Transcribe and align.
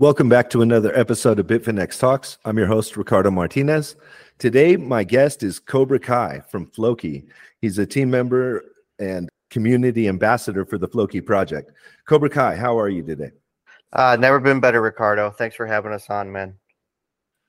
Welcome 0.00 0.30
back 0.30 0.48
to 0.48 0.62
another 0.62 0.98
episode 0.98 1.38
of 1.38 1.46
Bitfinex 1.46 2.00
Talks. 2.00 2.38
I'm 2.46 2.56
your 2.56 2.66
host, 2.66 2.96
Ricardo 2.96 3.30
Martinez. 3.30 3.96
Today, 4.38 4.74
my 4.78 5.04
guest 5.04 5.42
is 5.42 5.58
Cobra 5.58 5.98
Kai 5.98 6.40
from 6.48 6.64
Floki. 6.70 7.26
He's 7.60 7.76
a 7.76 7.84
team 7.84 8.08
member 8.08 8.64
and 8.98 9.28
community 9.50 10.08
ambassador 10.08 10.64
for 10.64 10.78
the 10.78 10.88
Floki 10.88 11.20
project. 11.20 11.72
Cobra 12.08 12.30
Kai, 12.30 12.56
how 12.56 12.78
are 12.78 12.88
you 12.88 13.02
today? 13.02 13.30
Uh, 13.92 14.16
never 14.18 14.40
been 14.40 14.58
better, 14.58 14.80
Ricardo. 14.80 15.28
Thanks 15.28 15.54
for 15.54 15.66
having 15.66 15.92
us 15.92 16.08
on, 16.08 16.32
man. 16.32 16.54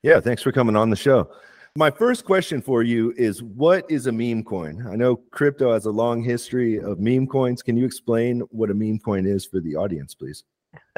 Yeah, 0.03 0.19
thanks 0.19 0.41
for 0.41 0.51
coming 0.51 0.75
on 0.75 0.89
the 0.89 0.97
show. 0.97 1.31
My 1.77 1.89
first 1.89 2.25
question 2.25 2.61
for 2.61 2.83
you 2.83 3.13
is 3.15 3.41
what 3.41 3.89
is 3.89 4.07
a 4.07 4.11
meme 4.11 4.43
coin? 4.43 4.85
I 4.91 4.97
know 4.97 5.15
crypto 5.15 5.71
has 5.71 5.85
a 5.85 5.91
long 5.91 6.21
history 6.21 6.81
of 6.81 6.99
meme 6.99 7.27
coins. 7.27 7.63
Can 7.63 7.77
you 7.77 7.85
explain 7.85 8.41
what 8.49 8.69
a 8.69 8.73
meme 8.73 8.99
coin 8.99 9.25
is 9.25 9.45
for 9.45 9.61
the 9.61 9.77
audience, 9.77 10.13
please? 10.13 10.43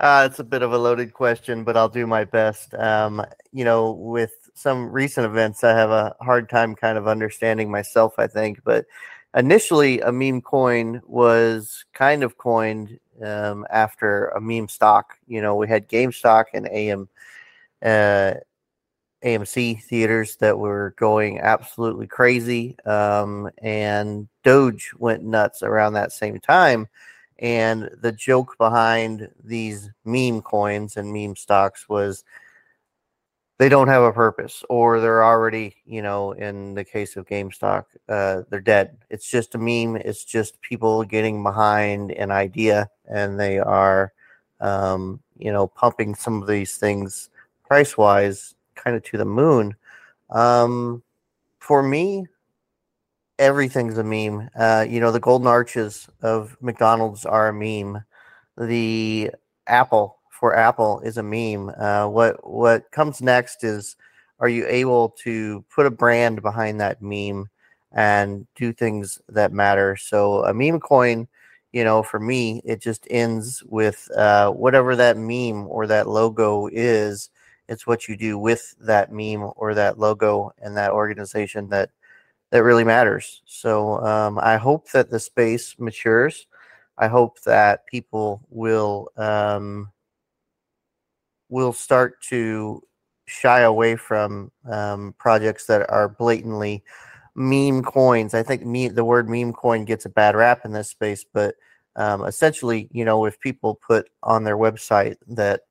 uh, 0.00 0.28
it's 0.30 0.38
a 0.38 0.44
bit 0.44 0.62
of 0.62 0.72
a 0.72 0.78
loaded 0.78 1.14
question, 1.14 1.64
but 1.64 1.76
I'll 1.76 1.88
do 1.88 2.06
my 2.06 2.24
best. 2.24 2.74
Um, 2.74 3.24
you 3.52 3.64
know, 3.64 3.92
with 3.92 4.50
some 4.54 4.90
recent 4.90 5.26
events, 5.26 5.64
I 5.64 5.70
have 5.70 5.90
a 5.90 6.14
hard 6.20 6.48
time 6.48 6.74
kind 6.74 6.98
of 6.98 7.08
understanding 7.08 7.70
myself, 7.70 8.14
I 8.18 8.26
think. 8.26 8.60
But 8.64 8.86
initially, 9.34 10.00
a 10.00 10.12
meme 10.12 10.42
coin 10.42 11.00
was 11.06 11.84
kind 11.94 12.22
of 12.22 12.36
coined 12.36 12.98
um, 13.24 13.66
after 13.70 14.28
a 14.28 14.40
meme 14.40 14.68
stock. 14.68 15.14
You 15.26 15.40
know, 15.40 15.56
we 15.56 15.68
had 15.68 15.88
GameStop 15.88 16.46
and 16.52 16.68
AM. 16.68 17.08
Uh, 17.82 18.34
AMC 19.24 19.82
theaters 19.82 20.36
that 20.36 20.58
were 20.58 20.94
going 20.98 21.40
absolutely 21.40 22.06
crazy. 22.06 22.76
Um, 22.84 23.50
and 23.58 24.28
Doge 24.44 24.92
went 24.98 25.24
nuts 25.24 25.62
around 25.62 25.94
that 25.94 26.12
same 26.12 26.38
time. 26.38 26.86
And 27.38 27.90
the 28.00 28.12
joke 28.12 28.56
behind 28.58 29.30
these 29.44 29.90
meme 30.04 30.42
coins 30.42 30.96
and 30.96 31.12
meme 31.12 31.36
stocks 31.36 31.88
was 31.88 32.24
they 33.58 33.68
don't 33.68 33.88
have 33.88 34.02
a 34.02 34.12
purpose, 34.12 34.62
or 34.68 35.00
they're 35.00 35.24
already, 35.24 35.76
you 35.86 36.02
know, 36.02 36.32
in 36.32 36.74
the 36.74 36.84
case 36.84 37.16
of 37.16 37.26
GameStop, 37.26 37.86
uh, 38.08 38.42
they're 38.50 38.60
dead. 38.60 38.98
It's 39.08 39.30
just 39.30 39.54
a 39.54 39.58
meme. 39.58 39.96
It's 39.96 40.24
just 40.24 40.60
people 40.60 41.04
getting 41.04 41.42
behind 41.42 42.12
an 42.12 42.30
idea, 42.30 42.90
and 43.06 43.40
they 43.40 43.58
are, 43.58 44.12
um, 44.60 45.20
you 45.38 45.52
know, 45.52 45.66
pumping 45.66 46.14
some 46.14 46.42
of 46.42 46.48
these 46.48 46.76
things 46.76 47.30
price 47.66 47.96
wise 47.96 48.54
kind 48.74 48.94
of 48.94 49.02
to 49.04 49.16
the 49.16 49.24
moon. 49.24 49.74
Um, 50.30 51.02
for 51.58 51.82
me, 51.82 52.26
everything's 53.38 53.98
a 53.98 54.04
meme. 54.04 54.48
Uh, 54.54 54.86
you 54.88 55.00
know, 55.00 55.12
the 55.12 55.20
golden 55.20 55.46
arches 55.46 56.08
of 56.22 56.56
McDonald's 56.60 57.24
are 57.24 57.48
a 57.48 57.52
meme. 57.52 58.02
The 58.56 59.30
apple 59.66 60.18
for 60.30 60.54
Apple 60.56 61.00
is 61.00 61.18
a 61.18 61.22
meme. 61.22 61.70
Uh, 61.78 62.08
what 62.08 62.48
what 62.48 62.90
comes 62.90 63.20
next 63.22 63.64
is, 63.64 63.96
are 64.40 64.48
you 64.48 64.66
able 64.66 65.10
to 65.24 65.64
put 65.74 65.86
a 65.86 65.90
brand 65.90 66.42
behind 66.42 66.80
that 66.80 67.02
meme 67.02 67.48
and 67.92 68.46
do 68.54 68.72
things 68.72 69.20
that 69.28 69.52
matter? 69.52 69.96
So 69.96 70.44
a 70.44 70.54
meme 70.54 70.80
coin, 70.80 71.28
you 71.72 71.84
know, 71.84 72.02
for 72.02 72.20
me, 72.20 72.62
it 72.64 72.80
just 72.80 73.06
ends 73.10 73.62
with 73.64 74.08
uh, 74.16 74.50
whatever 74.50 74.96
that 74.96 75.16
meme 75.16 75.66
or 75.68 75.86
that 75.86 76.08
logo 76.08 76.68
is 76.72 77.30
it's 77.68 77.86
what 77.86 78.08
you 78.08 78.16
do 78.16 78.38
with 78.38 78.74
that 78.80 79.12
meme 79.12 79.50
or 79.56 79.74
that 79.74 79.98
logo 79.98 80.52
and 80.60 80.76
that 80.76 80.92
organization 80.92 81.68
that 81.70 81.90
that 82.50 82.62
really 82.62 82.84
matters. 82.84 83.42
So 83.46 83.98
um, 84.04 84.38
I 84.40 84.56
hope 84.56 84.90
that 84.92 85.10
the 85.10 85.20
space 85.20 85.76
matures. 85.78 86.46
I 86.98 87.08
hope 87.08 87.40
that 87.42 87.86
people 87.86 88.46
will 88.48 89.08
um, 89.16 89.90
will 91.48 91.72
start 91.72 92.22
to 92.22 92.82
shy 93.26 93.60
away 93.60 93.96
from 93.96 94.50
um, 94.70 95.14
projects 95.18 95.66
that 95.66 95.90
are 95.90 96.08
blatantly 96.08 96.82
meme 97.34 97.82
coins. 97.82 98.34
I 98.34 98.42
think 98.42 98.64
me, 98.64 98.88
the 98.88 99.04
word 99.04 99.28
meme 99.28 99.52
coin 99.52 99.84
gets 99.84 100.06
a 100.06 100.10
bad 100.10 100.34
rap 100.36 100.64
in 100.64 100.72
this 100.72 100.88
space, 100.88 101.24
but 101.24 101.54
um, 101.96 102.24
essentially, 102.24 102.88
you 102.92 103.04
know, 103.04 103.24
if 103.26 103.38
people 103.40 103.74
put 103.74 104.08
on 104.22 104.44
their 104.44 104.56
website 104.56 105.16
that 105.28 105.62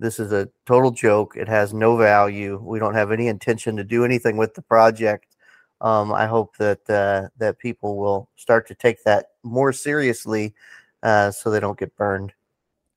this 0.00 0.18
is 0.18 0.32
a 0.32 0.48
total 0.66 0.90
joke. 0.90 1.36
It 1.36 1.46
has 1.46 1.74
no 1.74 1.96
value. 1.96 2.58
We 2.60 2.78
don't 2.78 2.94
have 2.94 3.12
any 3.12 3.28
intention 3.28 3.76
to 3.76 3.84
do 3.84 4.04
anything 4.04 4.38
with 4.38 4.54
the 4.54 4.62
project. 4.62 5.29
Um, 5.80 6.12
I 6.12 6.26
hope 6.26 6.56
that 6.58 6.88
uh, 6.90 7.28
that 7.38 7.58
people 7.58 7.96
will 7.96 8.28
start 8.36 8.66
to 8.68 8.74
take 8.74 9.02
that 9.04 9.30
more 9.42 9.72
seriously, 9.72 10.54
uh, 11.02 11.30
so 11.30 11.50
they 11.50 11.60
don't 11.60 11.78
get 11.78 11.96
burned. 11.96 12.32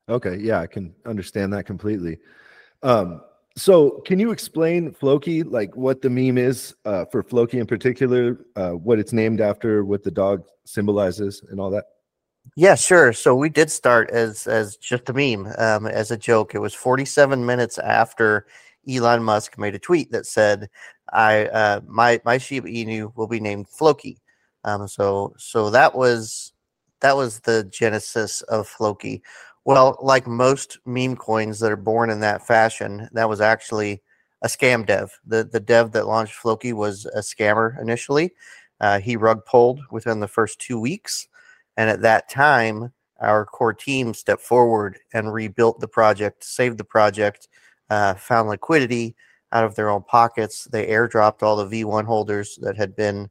Okay, 0.10 0.38
yeah, 0.38 0.60
I 0.60 0.68
can 0.68 0.94
understand 1.06 1.54
that 1.54 1.66
completely. 1.66 2.20
Um, 2.82 3.22
so, 3.56 4.02
can 4.06 4.20
you 4.20 4.32
explain 4.32 4.92
Floki, 4.92 5.44
like 5.44 5.76
what 5.76 6.02
the 6.02 6.10
meme 6.10 6.38
is 6.38 6.76
uh, 6.86 7.06
for 7.06 7.24
Floki 7.24 7.60
in 7.60 7.68
particular, 7.68 8.46
uh, 8.56 8.72
what 8.72 9.00
it's 9.00 9.14
named 9.14 9.40
after, 9.40 9.86
what 9.86 10.04
the 10.04 10.12
dog 10.12 10.44
symbolizes, 10.66 11.44
and 11.50 11.60
all 11.60 11.70
that? 11.70 11.86
Yeah, 12.56 12.76
sure. 12.76 13.14
So 13.14 13.36
we 13.36 13.50
did 13.50 13.72
start 13.72 14.10
as 14.12 14.48
as 14.48 14.76
just 14.78 15.10
a 15.10 15.14
meme, 15.14 15.54
um, 15.58 15.88
as 15.88 16.12
a 16.12 16.18
joke. 16.18 16.54
It 16.54 16.60
was 16.60 16.74
47 16.74 17.46
minutes 17.46 17.78
after 17.78 18.46
Elon 18.90 19.24
Musk 19.24 19.58
made 19.58 19.76
a 19.76 19.80
tweet 19.80 20.12
that 20.12 20.26
said, 20.26 20.70
"I 21.12 21.46
uh, 21.48 21.82
my 21.88 22.22
my 22.26 22.38
Shiba 22.38 22.68
Inu 22.68 23.16
will 23.16 23.28
be 23.28 23.40
named 23.40 23.70
Floki." 23.70 24.22
Um, 24.64 24.88
so 24.88 25.34
so 25.38 25.70
that 25.70 25.96
was 25.96 26.54
that 27.02 27.16
was 27.16 27.40
the 27.42 27.64
genesis 27.66 28.42
of 28.44 28.68
Floki. 28.68 29.22
Well, 29.66 29.98
like 30.02 30.28
most 30.28 30.80
meme 30.86 31.16
coins 31.16 31.60
that 31.60 31.72
are 31.72 31.78
born 31.78 32.10
in 32.10 32.20
that 32.22 32.46
fashion, 32.46 33.10
that 33.14 33.30
was 33.30 33.42
actually 33.42 34.02
a 34.42 34.48
scam 34.48 34.86
dev. 34.86 35.12
The 35.26 35.44
the 35.46 35.60
dev 35.60 35.92
that 35.94 36.08
launched 36.08 36.36
Floki 36.36 36.74
was 36.74 37.06
a 37.06 37.20
scammer 37.20 37.80
initially. 37.82 38.34
Uh, 38.80 39.00
he 39.00 39.16
rug 39.16 39.46
pulled 39.46 39.80
within 39.92 40.20
the 40.20 40.28
first 40.28 40.60
two 40.60 40.80
weeks. 40.80 41.28
And 41.78 41.90
at 41.90 42.02
that 42.02 42.30
time, 42.30 42.92
our 43.20 43.46
core 43.46 43.74
team 43.74 44.14
stepped 44.14 44.42
forward 44.42 45.00
and 45.14 45.34
rebuilt 45.34 45.80
the 45.80 45.88
project, 45.88 46.44
saved 46.44 46.78
the 46.78 46.84
project, 46.84 47.48
uh, 47.90 48.14
found 48.16 48.50
liquidity 48.50 49.16
out 49.52 49.64
of 49.64 49.76
their 49.76 49.90
own 49.90 50.04
pockets. 50.04 50.66
They 50.66 50.88
airdropped 50.88 51.44
all 51.44 51.56
the 51.56 51.84
V1 51.84 52.06
holders 52.06 52.58
that 52.62 52.76
had 52.76 52.96
been 52.96 53.30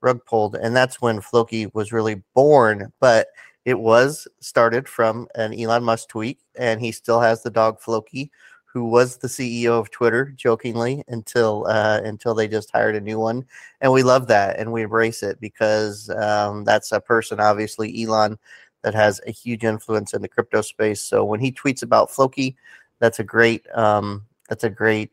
rug 0.00 0.24
pulled. 0.26 0.54
And 0.54 0.76
that's 0.76 1.00
when 1.00 1.20
Floki 1.20 1.66
was 1.74 1.92
really 1.92 2.22
born. 2.34 2.92
But 3.00 3.28
it 3.64 3.78
was 3.78 4.28
started 4.40 4.88
from 4.88 5.26
an 5.34 5.58
Elon 5.58 5.82
Musk 5.82 6.08
tweet, 6.08 6.38
and 6.56 6.80
he 6.80 6.92
still 6.92 7.20
has 7.20 7.42
the 7.42 7.50
dog 7.50 7.80
Floki, 7.80 8.30
who 8.66 8.84
was 8.84 9.16
the 9.16 9.28
CEO 9.28 9.78
of 9.78 9.90
Twitter, 9.90 10.32
jokingly, 10.36 11.02
until 11.08 11.66
uh, 11.68 12.00
until 12.04 12.34
they 12.34 12.46
just 12.46 12.70
hired 12.72 12.96
a 12.96 13.00
new 13.00 13.18
one, 13.18 13.44
and 13.80 13.92
we 13.92 14.02
love 14.02 14.26
that 14.26 14.58
and 14.58 14.70
we 14.70 14.82
embrace 14.82 15.22
it 15.22 15.40
because 15.40 16.10
um, 16.10 16.64
that's 16.64 16.92
a 16.92 17.00
person, 17.00 17.40
obviously 17.40 18.04
Elon, 18.04 18.38
that 18.82 18.94
has 18.94 19.20
a 19.26 19.30
huge 19.30 19.64
influence 19.64 20.12
in 20.12 20.20
the 20.20 20.28
crypto 20.28 20.60
space. 20.60 21.00
So 21.00 21.24
when 21.24 21.40
he 21.40 21.50
tweets 21.50 21.82
about 21.82 22.10
Floki, 22.10 22.56
that's 23.00 23.18
a 23.18 23.24
great 23.24 23.66
um, 23.74 24.26
that's 24.48 24.64
a 24.64 24.70
great 24.70 25.10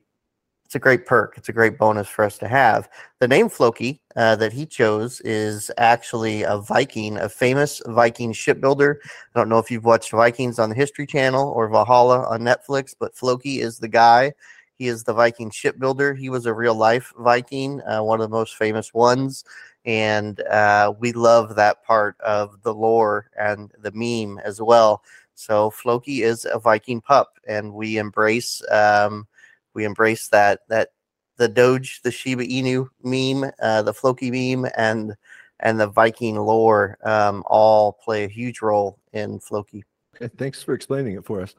it's 0.72 0.76
a 0.78 0.80
great 0.80 1.06
perk. 1.06 1.34
It's 1.36 1.50
a 1.50 1.52
great 1.52 1.78
bonus 1.78 2.08
for 2.08 2.24
us 2.24 2.38
to 2.38 2.48
have. 2.48 2.88
The 3.20 3.28
name 3.28 3.50
Floki 3.50 4.00
uh, 4.16 4.38
that 4.38 4.54
he 4.54 4.66
chose 4.66 5.20
is 5.26 5.70
actually 5.78 6.44
a 6.44 6.60
Viking, 6.60 7.18
a 7.18 7.28
famous 7.28 7.82
Viking 7.88 8.32
shipbuilder. 8.32 9.02
I 9.04 9.38
don't 9.38 9.50
know 9.50 9.60
if 9.60 9.70
you've 9.70 9.84
watched 9.84 10.12
Vikings 10.12 10.60
on 10.60 10.70
the 10.70 10.76
History 10.76 11.06
Channel 11.06 11.50
or 11.50 11.68
Valhalla 11.68 12.26
on 12.26 12.40
Netflix, 12.40 12.96
but 12.98 13.14
Floki 13.14 13.60
is 13.60 13.80
the 13.80 13.90
guy. 13.90 14.32
He 14.76 14.88
is 14.88 15.04
the 15.04 15.14
Viking 15.14 15.52
shipbuilder. 15.52 16.14
He 16.14 16.30
was 16.30 16.46
a 16.46 16.54
real 16.54 16.76
life 16.76 17.12
Viking, 17.20 17.82
uh, 17.82 18.02
one 18.02 18.22
of 18.22 18.30
the 18.30 18.34
most 18.34 18.56
famous 18.56 18.94
ones. 18.94 19.44
And 19.84 20.40
uh, 20.44 20.94
we 20.98 21.12
love 21.12 21.56
that 21.56 21.84
part 21.84 22.16
of 22.22 22.62
the 22.62 22.74
lore 22.74 23.30
and 23.38 23.74
the 23.78 23.92
meme 23.94 24.40
as 24.40 24.62
well. 24.62 25.04
So 25.42 25.72
Floki 25.72 26.22
is 26.22 26.46
a 26.46 26.60
Viking 26.60 27.02
pup, 27.02 27.40
and 27.48 27.74
we 27.74 27.98
embrace. 27.98 28.62
Um, 28.70 29.28
we 29.74 29.86
embrace 29.86 30.28
that 30.28 30.60
that 30.70 30.90
the 31.38 31.48
Doge, 31.48 32.02
the 32.04 32.12
Shiba 32.12 32.46
Inu 32.46 32.88
meme, 33.04 33.52
uh, 33.60 33.82
the 33.82 33.94
Floki 33.94 34.30
meme, 34.30 34.70
and 34.78 35.16
and 35.60 35.80
the 35.80 35.88
Viking 35.88 36.36
lore 36.36 37.00
um, 37.04 37.44
all 37.48 37.94
play 37.94 38.24
a 38.24 38.28
huge 38.28 38.62
role 38.62 39.00
in 39.14 39.40
Floki. 39.40 39.84
Okay, 40.16 40.32
thanks 40.38 40.62
for 40.62 40.76
explaining 40.76 41.16
it 41.16 41.26
for 41.26 41.42
us. 41.42 41.56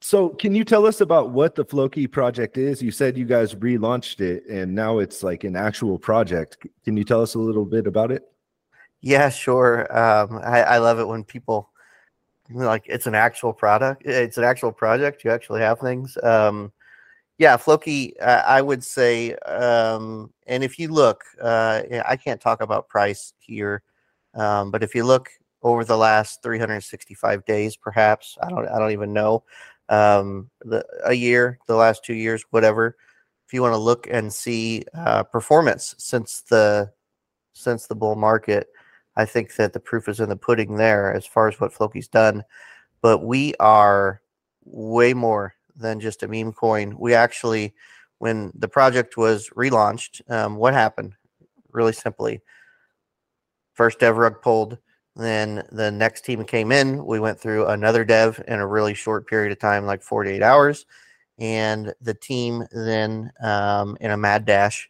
So, 0.00 0.30
can 0.30 0.54
you 0.54 0.64
tell 0.64 0.86
us 0.86 1.02
about 1.02 1.30
what 1.30 1.56
the 1.56 1.66
Floki 1.66 2.06
project 2.06 2.56
is? 2.56 2.80
You 2.80 2.90
said 2.90 3.18
you 3.18 3.26
guys 3.26 3.54
relaunched 3.54 4.22
it, 4.22 4.46
and 4.48 4.74
now 4.74 5.00
it's 5.00 5.22
like 5.22 5.44
an 5.44 5.56
actual 5.56 5.98
project. 5.98 6.66
Can 6.84 6.96
you 6.96 7.04
tell 7.04 7.20
us 7.20 7.34
a 7.34 7.38
little 7.38 7.66
bit 7.66 7.86
about 7.86 8.12
it? 8.12 8.22
Yeah, 9.02 9.28
sure. 9.28 9.82
Um, 9.94 10.40
I, 10.42 10.62
I 10.62 10.78
love 10.78 10.98
it 11.00 11.06
when 11.06 11.22
people 11.22 11.70
like 12.50 12.84
it's 12.86 13.06
an 13.06 13.14
actual 13.14 13.52
product. 13.52 14.02
It's 14.06 14.38
an 14.38 14.44
actual 14.44 14.72
project. 14.72 15.24
You 15.24 15.30
actually 15.30 15.60
have 15.60 15.80
things. 15.80 16.16
Um, 16.22 16.72
yeah, 17.38 17.56
Floki, 17.56 18.18
uh, 18.20 18.42
I 18.46 18.62
would 18.62 18.82
say, 18.82 19.34
um, 19.46 20.32
and 20.46 20.64
if 20.64 20.78
you 20.78 20.88
look, 20.88 21.22
uh, 21.40 21.82
I 22.06 22.16
can't 22.16 22.40
talk 22.40 22.60
about 22.62 22.88
price 22.88 23.32
here, 23.38 23.82
um, 24.34 24.70
but 24.70 24.82
if 24.82 24.94
you 24.94 25.04
look 25.04 25.30
over 25.62 25.84
the 25.84 25.96
last 25.96 26.42
365 26.42 27.44
days, 27.44 27.76
perhaps 27.76 28.36
I 28.42 28.48
don't, 28.48 28.68
I 28.68 28.78
don't 28.78 28.92
even 28.92 29.12
know. 29.12 29.44
um, 29.88 30.50
the, 30.64 30.84
a 31.04 31.14
year, 31.14 31.58
the 31.66 31.76
last 31.76 32.04
two 32.04 32.14
years, 32.14 32.44
whatever. 32.50 32.96
If 33.46 33.52
you 33.54 33.62
want 33.62 33.72
to 33.74 33.78
look 33.78 34.06
and 34.10 34.32
see 34.32 34.84
uh, 34.94 35.22
performance 35.24 35.94
since 35.98 36.42
the 36.42 36.92
since 37.54 37.86
the 37.86 37.94
bull 37.94 38.14
market, 38.14 38.68
I 39.18 39.24
think 39.24 39.56
that 39.56 39.72
the 39.72 39.80
proof 39.80 40.08
is 40.08 40.20
in 40.20 40.28
the 40.28 40.36
pudding 40.36 40.76
there 40.76 41.12
as 41.12 41.26
far 41.26 41.48
as 41.48 41.60
what 41.60 41.72
Floki's 41.72 42.06
done. 42.06 42.44
But 43.02 43.18
we 43.18 43.52
are 43.58 44.22
way 44.64 45.12
more 45.12 45.54
than 45.74 45.98
just 45.98 46.22
a 46.22 46.28
meme 46.28 46.52
coin. 46.52 46.96
We 46.96 47.14
actually, 47.14 47.74
when 48.18 48.52
the 48.54 48.68
project 48.68 49.16
was 49.16 49.50
relaunched, 49.50 50.22
um, 50.30 50.54
what 50.54 50.72
happened? 50.72 51.14
Really 51.72 51.92
simply, 51.92 52.42
first 53.74 53.98
dev 53.98 54.16
rug 54.16 54.40
pulled. 54.40 54.78
Then 55.16 55.64
the 55.72 55.90
next 55.90 56.24
team 56.24 56.44
came 56.44 56.70
in. 56.70 57.04
We 57.04 57.18
went 57.18 57.40
through 57.40 57.66
another 57.66 58.04
dev 58.04 58.40
in 58.46 58.60
a 58.60 58.66
really 58.66 58.94
short 58.94 59.26
period 59.26 59.50
of 59.50 59.58
time, 59.58 59.84
like 59.84 60.00
48 60.00 60.42
hours. 60.44 60.86
And 61.40 61.92
the 62.00 62.14
team 62.14 62.64
then, 62.70 63.32
um, 63.42 63.96
in 64.00 64.12
a 64.12 64.16
mad 64.16 64.44
dash, 64.44 64.88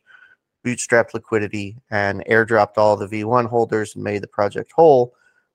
bootstrapped 0.65 1.15
liquidity 1.15 1.77
and 1.91 2.25
airdropped 2.27 2.77
all 2.77 2.97
the 2.97 3.09
V1 3.09 3.47
holders 3.49 3.95
and 3.95 4.05
made 4.05 4.23
the 4.23 4.29
project 4.29 4.73
whole. 4.73 5.15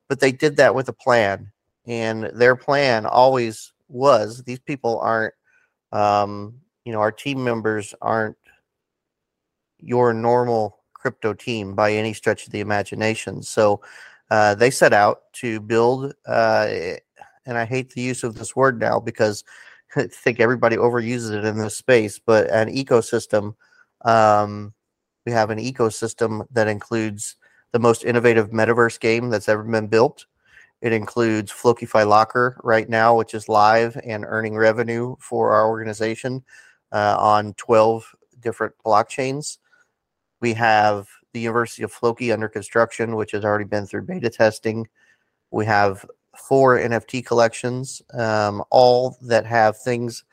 But 0.10 0.20
they 0.20 0.32
did 0.32 0.58
that 0.58 0.76
with 0.76 0.90
a 0.90 0.94
plan. 0.94 1.52
And 1.86 2.32
their 2.34 2.56
plan 2.56 3.06
always 3.06 3.74
was 3.90 4.44
these 4.44 4.60
people 4.60 5.00
aren't, 5.00 5.34
um, 5.92 6.56
you 6.86 6.94
know, 6.94 7.00
our 7.00 7.12
team 7.12 7.44
members 7.44 7.94
aren't 8.02 8.38
your 9.80 10.14
normal 10.14 10.80
crypto 10.94 11.34
team 11.34 11.76
by 11.76 11.92
any 11.92 12.14
stretch 12.14 12.46
of 12.46 12.52
the 12.52 12.62
imagination. 12.62 13.44
So 13.44 13.82
uh, 14.32 14.56
they 14.56 14.72
set 14.72 14.94
out 14.94 15.24
to 15.34 15.60
build, 15.60 16.14
uh, 16.26 16.68
and 17.46 17.58
I 17.58 17.66
hate 17.66 17.92
the 17.92 18.02
use 18.02 18.24
of 18.24 18.36
this 18.36 18.56
word 18.56 18.80
now 18.80 19.00
because 19.00 19.44
I 19.96 20.08
think 20.08 20.40
everybody 20.40 20.78
overuses 20.78 21.32
it 21.32 21.46
in 21.46 21.58
this 21.58 21.76
space, 21.78 22.20
but 22.20 22.50
an 22.50 22.74
ecosystem. 22.74 23.56
Um, 24.06 24.74
we 25.26 25.32
have 25.32 25.50
an 25.50 25.60
ecosystem 25.60 26.46
that 26.52 26.68
includes 26.68 27.36
the 27.72 27.80
most 27.80 28.04
innovative 28.04 28.52
metaverse 28.52 29.00
game 29.00 29.30
that's 29.30 29.50
ever 29.50 29.64
been 29.64 29.88
built. 29.88 30.26
It 30.82 30.92
includes 30.92 31.52
FlokiFi 31.52 32.08
Locker 32.08 32.60
right 32.64 32.90
now, 32.90 33.16
which 33.16 33.34
is 33.34 33.48
live 33.48 33.98
and 34.06 34.26
earning 34.28 34.56
revenue 34.56 35.16
for 35.20 35.54
our 35.54 35.68
organization 35.68 36.44
uh, 36.92 37.16
on 37.18 37.54
12 37.54 38.16
different 38.42 38.74
blockchains. 38.86 39.60
We 40.42 40.54
have 40.56 41.08
the 41.32 41.40
University 41.40 41.84
of 41.84 41.92
Floki 41.92 42.32
under 42.32 42.50
construction, 42.50 43.16
which 43.16 43.32
has 43.32 43.46
already 43.46 43.66
been 43.66 43.86
through 43.86 44.04
beta 44.04 44.30
testing. 44.30 44.88
We 45.52 45.66
have 45.66 46.06
four 46.38 46.78
NFT 46.78 47.26
collections, 47.26 48.02
um, 48.14 48.64
all 48.70 49.18
that 49.22 49.46
have 49.46 49.78
things 49.78 50.24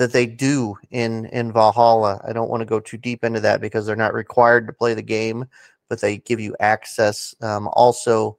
that 0.00 0.12
they 0.12 0.24
do 0.24 0.74
in 0.92 1.26
in 1.26 1.52
Valhalla. 1.52 2.22
I 2.26 2.32
don't 2.32 2.48
want 2.48 2.62
to 2.62 2.64
go 2.64 2.80
too 2.80 2.96
deep 2.96 3.22
into 3.22 3.38
that 3.40 3.60
because 3.60 3.84
they're 3.84 3.94
not 3.94 4.14
required 4.14 4.66
to 4.66 4.72
play 4.72 4.94
the 4.94 5.02
game, 5.02 5.44
but 5.90 6.00
they 6.00 6.16
give 6.16 6.40
you 6.40 6.56
access. 6.58 7.34
Um, 7.42 7.68
also, 7.74 8.38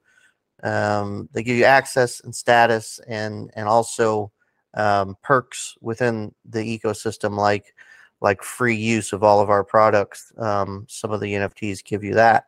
um, 0.63 1.29
they 1.33 1.43
give 1.43 1.55
you 1.55 1.65
access 1.65 2.19
and 2.21 2.35
status, 2.35 2.99
and 3.07 3.51
and 3.55 3.67
also 3.67 4.31
um, 4.73 5.15
perks 5.21 5.77
within 5.81 6.33
the 6.49 6.79
ecosystem, 6.79 7.37
like 7.37 7.75
like 8.21 8.41
free 8.41 8.75
use 8.75 9.13
of 9.13 9.23
all 9.23 9.39
of 9.39 9.51
our 9.51 9.63
products. 9.63 10.33
Um, 10.39 10.87
some 10.89 11.11
of 11.11 11.21
the 11.21 11.31
NFTs 11.31 11.85
give 11.85 12.03
you 12.03 12.15
that. 12.15 12.45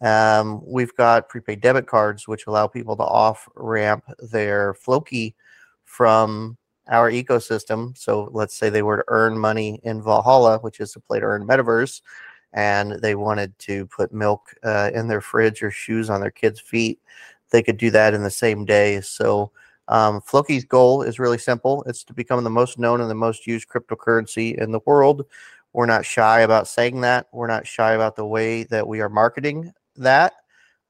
Um, 0.00 0.60
we've 0.66 0.96
got 0.96 1.28
prepaid 1.28 1.60
debit 1.60 1.86
cards, 1.86 2.26
which 2.26 2.48
allow 2.48 2.66
people 2.66 2.96
to 2.96 3.04
off 3.04 3.48
ramp 3.54 4.06
their 4.18 4.74
Floki 4.74 5.36
from 5.84 6.56
our 6.90 7.10
ecosystem. 7.10 7.96
So 7.96 8.28
let's 8.32 8.54
say 8.54 8.68
they 8.68 8.82
were 8.82 8.98
to 8.98 9.04
earn 9.08 9.38
money 9.38 9.80
in 9.84 10.02
Valhalla, 10.02 10.58
which 10.58 10.80
is 10.80 10.94
a 10.96 11.00
play 11.00 11.20
to 11.20 11.26
earn 11.26 11.46
metaverse, 11.46 12.02
and 12.52 12.92
they 13.00 13.14
wanted 13.14 13.56
to 13.60 13.86
put 13.86 14.12
milk 14.12 14.54
uh, 14.64 14.90
in 14.92 15.08
their 15.08 15.20
fridge 15.20 15.62
or 15.62 15.70
shoes 15.70 16.10
on 16.10 16.20
their 16.20 16.32
kids' 16.32 16.60
feet, 16.60 17.00
they 17.50 17.62
could 17.62 17.76
do 17.76 17.90
that 17.90 18.14
in 18.14 18.22
the 18.22 18.30
same 18.30 18.64
day. 18.64 19.00
So 19.00 19.52
um, 19.88 20.20
Floki's 20.20 20.64
goal 20.64 21.02
is 21.02 21.18
really 21.18 21.38
simple. 21.38 21.82
It's 21.86 22.04
to 22.04 22.14
become 22.14 22.42
the 22.44 22.50
most 22.50 22.78
known 22.78 23.00
and 23.00 23.10
the 23.10 23.14
most 23.14 23.46
used 23.46 23.68
cryptocurrency 23.68 24.56
in 24.60 24.72
the 24.72 24.80
world. 24.86 25.26
We're 25.72 25.86
not 25.86 26.04
shy 26.04 26.40
about 26.40 26.68
saying 26.68 27.00
that. 27.02 27.28
We're 27.32 27.46
not 27.46 27.66
shy 27.66 27.92
about 27.92 28.16
the 28.16 28.26
way 28.26 28.64
that 28.64 28.86
we 28.86 29.00
are 29.00 29.08
marketing 29.08 29.72
that. 29.96 30.34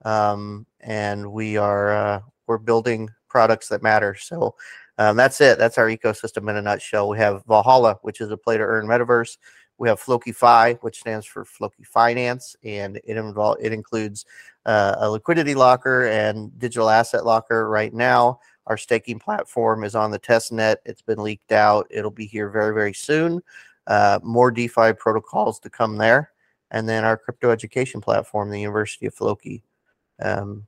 Um, 0.05 0.67
and 0.81 1.31
we 1.33 1.59
are 1.59 1.91
uh, 1.91 2.21
we're 2.47 2.59
building 2.59 3.11
products 3.29 3.69
that 3.69 3.83
matter. 3.83 4.15
So 4.15 4.55
um, 5.01 5.17
that's 5.17 5.41
it. 5.41 5.57
That's 5.57 5.79
our 5.79 5.87
ecosystem 5.87 6.51
in 6.51 6.57
a 6.57 6.63
nutshell. 6.63 7.09
We 7.09 7.17
have 7.17 7.43
Valhalla, 7.47 7.99
which 8.03 8.21
is 8.21 8.31
a 8.31 8.37
play 8.37 8.59
to 8.59 8.63
earn 8.63 8.87
metaverse. 8.87 9.39
We 9.79 9.89
have 9.89 9.99
FlokiFi, 9.99 10.79
which 10.83 11.01
stands 11.01 11.25
for 11.25 11.47
Floki 11.47 11.85
Finance, 11.85 12.55
and 12.63 12.99
it 12.99 13.17
involve 13.17 13.57
it 13.63 13.73
includes 13.73 14.27
uh, 14.67 14.97
a 14.99 15.09
liquidity 15.09 15.55
locker 15.55 16.07
and 16.09 16.57
digital 16.59 16.91
asset 16.91 17.25
locker. 17.25 17.67
Right 17.71 17.95
now, 17.95 18.41
our 18.67 18.77
staking 18.77 19.19
platform 19.19 19.85
is 19.85 19.95
on 19.95 20.11
the 20.11 20.19
test 20.19 20.53
net. 20.53 20.83
It's 20.85 21.01
been 21.01 21.23
leaked 21.23 21.51
out. 21.51 21.87
It'll 21.89 22.11
be 22.11 22.27
here 22.27 22.51
very 22.51 22.75
very 22.75 22.93
soon. 22.93 23.41
Uh, 23.87 24.21
more 24.23 24.51
DeFi 24.51 24.93
protocols 24.93 25.59
to 25.61 25.71
come 25.71 25.97
there, 25.97 26.33
and 26.73 26.87
then 26.87 27.05
our 27.05 27.17
crypto 27.17 27.51
education 27.51 28.03
platform, 28.03 28.51
the 28.51 28.61
University 28.61 29.07
of 29.07 29.15
Floki, 29.15 29.63
um, 30.21 30.67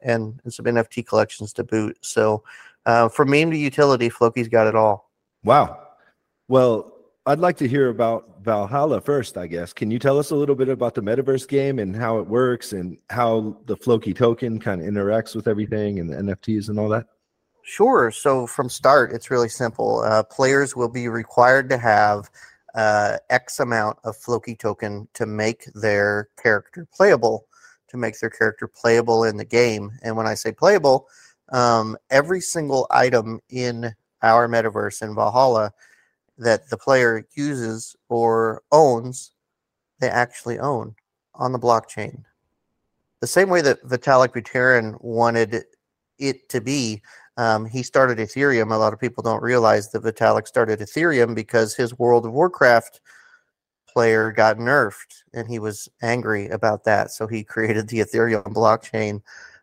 and, 0.00 0.40
and 0.44 0.54
some 0.54 0.66
NFT 0.66 1.04
collections 1.04 1.52
to 1.54 1.64
boot. 1.64 1.98
So 2.02 2.44
uh, 2.86 3.08
from 3.08 3.30
meme 3.30 3.50
to 3.50 3.56
utility, 3.56 4.08
Floki's 4.08 4.48
got 4.48 4.66
it 4.66 4.74
all. 4.74 5.10
Wow. 5.42 5.80
Well, 6.48 6.92
I'd 7.26 7.38
like 7.38 7.56
to 7.58 7.68
hear 7.68 7.88
about 7.88 8.42
Valhalla 8.42 9.00
first, 9.00 9.38
I 9.38 9.46
guess. 9.46 9.72
Can 9.72 9.90
you 9.90 9.98
tell 9.98 10.18
us 10.18 10.30
a 10.30 10.36
little 10.36 10.54
bit 10.54 10.68
about 10.68 10.94
the 10.94 11.00
metaverse 11.00 11.48
game 11.48 11.78
and 11.78 11.96
how 11.96 12.18
it 12.18 12.26
works 12.26 12.72
and 12.72 12.98
how 13.08 13.56
the 13.64 13.76
Floki 13.76 14.12
token 14.12 14.60
kind 14.60 14.82
of 14.82 14.86
interacts 14.86 15.34
with 15.34 15.48
everything 15.48 16.00
and 16.00 16.10
the 16.10 16.16
NFTs 16.16 16.68
and 16.68 16.78
all 16.78 16.90
that? 16.90 17.06
Sure. 17.62 18.10
So 18.10 18.46
from 18.46 18.68
start, 18.68 19.12
it's 19.12 19.30
really 19.30 19.48
simple. 19.48 20.00
Uh, 20.00 20.22
players 20.22 20.76
will 20.76 20.90
be 20.90 21.08
required 21.08 21.70
to 21.70 21.78
have 21.78 22.30
uh, 22.74 23.16
X 23.30 23.58
amount 23.58 23.98
of 24.04 24.16
Floki 24.18 24.54
token 24.54 25.08
to 25.14 25.24
make 25.24 25.64
their 25.74 26.28
character 26.42 26.86
playable, 26.94 27.46
to 27.88 27.96
make 27.96 28.20
their 28.20 28.28
character 28.28 28.68
playable 28.68 29.24
in 29.24 29.38
the 29.38 29.46
game. 29.46 29.92
And 30.02 30.14
when 30.14 30.26
I 30.26 30.34
say 30.34 30.52
playable, 30.52 31.08
um, 31.52 31.96
every 32.10 32.40
single 32.40 32.86
item 32.90 33.40
in 33.50 33.94
our 34.22 34.48
metaverse 34.48 35.02
in 35.02 35.14
Valhalla 35.14 35.72
that 36.38 36.68
the 36.70 36.76
player 36.76 37.26
uses 37.34 37.94
or 38.08 38.62
owns, 38.72 39.32
they 40.00 40.08
actually 40.08 40.58
own 40.58 40.94
on 41.34 41.52
the 41.52 41.58
blockchain. 41.58 42.24
The 43.20 43.26
same 43.26 43.48
way 43.48 43.60
that 43.62 43.82
Vitalik 43.84 44.34
Buterin 44.34 45.02
wanted 45.02 45.64
it 46.18 46.48
to 46.48 46.60
be, 46.60 47.02
um, 47.36 47.66
he 47.66 47.82
started 47.82 48.18
Ethereum. 48.18 48.72
A 48.72 48.76
lot 48.76 48.92
of 48.92 49.00
people 49.00 49.22
don't 49.22 49.42
realize 49.42 49.90
that 49.90 50.02
Vitalik 50.02 50.46
started 50.46 50.80
Ethereum 50.80 51.34
because 51.34 51.74
his 51.74 51.98
World 51.98 52.26
of 52.26 52.32
Warcraft 52.32 53.00
player 53.88 54.32
got 54.32 54.58
nerfed 54.58 55.22
and 55.32 55.48
he 55.48 55.58
was 55.58 55.88
angry 56.02 56.48
about 56.48 56.84
that. 56.84 57.10
So 57.10 57.26
he 57.26 57.44
created 57.44 57.88
the 57.88 58.00
Ethereum 58.00 58.44
blockchain. 58.52 59.22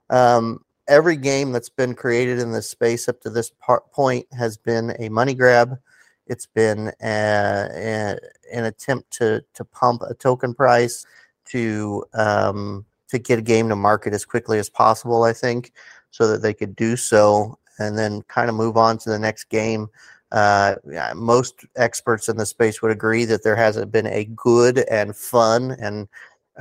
Um, 0.09 0.63
every 0.91 1.15
game 1.15 1.53
that's 1.53 1.69
been 1.69 1.95
created 1.95 2.37
in 2.37 2.51
this 2.51 2.69
space 2.69 3.07
up 3.07 3.21
to 3.21 3.29
this 3.29 3.49
part, 3.61 3.89
point 3.91 4.27
has 4.37 4.57
been 4.57 4.93
a 4.99 5.07
money 5.09 5.33
grab. 5.33 5.79
It's 6.27 6.45
been 6.45 6.91
a, 7.01 7.69
a, 7.73 8.17
an 8.53 8.65
attempt 8.65 9.11
to 9.13 9.43
to 9.53 9.65
pump 9.65 10.01
a 10.03 10.13
token 10.13 10.53
price 10.53 11.05
to 11.45 12.03
um, 12.13 12.85
to 13.07 13.17
get 13.17 13.39
a 13.39 13.41
game 13.41 13.69
to 13.69 13.75
market 13.75 14.13
as 14.13 14.25
quickly 14.25 14.59
as 14.59 14.69
possible. 14.69 15.23
I 15.23 15.33
think 15.33 15.71
so 16.11 16.27
that 16.27 16.41
they 16.41 16.53
could 16.53 16.75
do 16.75 16.97
so 16.97 17.57
and 17.79 17.97
then 17.97 18.21
kind 18.23 18.49
of 18.49 18.55
move 18.55 18.77
on 18.77 18.97
to 18.99 19.09
the 19.09 19.19
next 19.19 19.45
game. 19.45 19.87
Uh, 20.31 20.75
most 21.15 21.65
experts 21.75 22.29
in 22.29 22.37
the 22.37 22.45
space 22.45 22.81
would 22.81 22.91
agree 22.91 23.25
that 23.25 23.43
there 23.43 23.55
hasn't 23.55 23.91
been 23.91 24.07
a 24.07 24.25
good 24.35 24.79
and 24.89 25.15
fun 25.15 25.71
and 25.79 26.07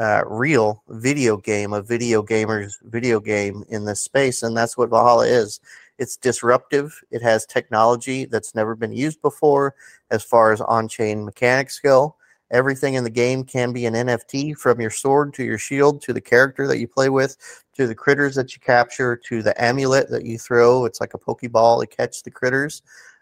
uh, 0.00 0.22
real 0.26 0.82
video 0.88 1.36
game, 1.36 1.74
a 1.74 1.82
video 1.82 2.22
gamer's 2.22 2.78
video 2.84 3.20
game 3.20 3.62
in 3.68 3.84
this 3.84 4.00
space, 4.00 4.42
and 4.42 4.56
that's 4.56 4.76
what 4.76 4.88
Valhalla 4.88 5.26
is. 5.26 5.60
It's 5.98 6.16
disruptive. 6.16 6.98
It 7.10 7.20
has 7.20 7.44
technology 7.44 8.24
that's 8.24 8.54
never 8.54 8.74
been 8.74 8.92
used 8.92 9.20
before 9.20 9.74
as 10.10 10.24
far 10.24 10.52
as 10.52 10.62
on-chain 10.62 11.22
mechanics 11.22 11.78
go. 11.78 12.16
Everything 12.50 12.94
in 12.94 13.04
the 13.04 13.10
game 13.10 13.44
can 13.44 13.74
be 13.74 13.84
an 13.84 13.92
NFT 13.92 14.56
from 14.56 14.80
your 14.80 14.90
sword 14.90 15.34
to 15.34 15.44
your 15.44 15.58
shield 15.58 16.00
to 16.02 16.14
the 16.14 16.20
character 16.20 16.66
that 16.66 16.78
you 16.78 16.88
play 16.88 17.10
with 17.10 17.36
to 17.74 17.86
the 17.86 17.94
critters 17.94 18.34
that 18.36 18.54
you 18.54 18.60
capture 18.60 19.16
to 19.16 19.42
the 19.42 19.62
amulet 19.62 20.08
that 20.08 20.24
you 20.24 20.38
throw. 20.38 20.86
It's 20.86 21.00
like 21.00 21.12
a 21.12 21.18
Pokeball 21.18 21.82
to 21.82 21.86
catch 21.86 22.22
the 22.22 22.30
critters. 22.30 22.80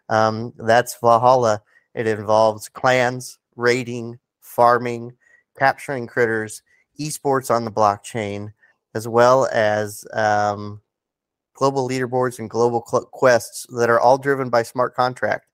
Um, 0.08 0.54
that's 0.56 0.96
Valhalla. 1.00 1.60
It 1.96 2.06
involves 2.06 2.68
clans, 2.68 3.40
raiding, 3.56 4.20
farming, 4.40 5.12
capturing 5.58 6.06
critters, 6.06 6.62
esports 7.00 7.54
on 7.54 7.64
the 7.64 7.70
blockchain, 7.70 8.52
as 8.94 9.06
well 9.06 9.46
as 9.52 10.04
um, 10.12 10.80
global 11.54 11.88
leaderboards, 11.88 12.38
and 12.38 12.50
global 12.50 12.84
cl- 12.88 13.06
quests 13.06 13.66
that 13.76 13.90
are 13.90 14.00
all 14.00 14.18
driven 14.18 14.50
by 14.50 14.62
smart 14.62 14.94
contract. 14.94 15.46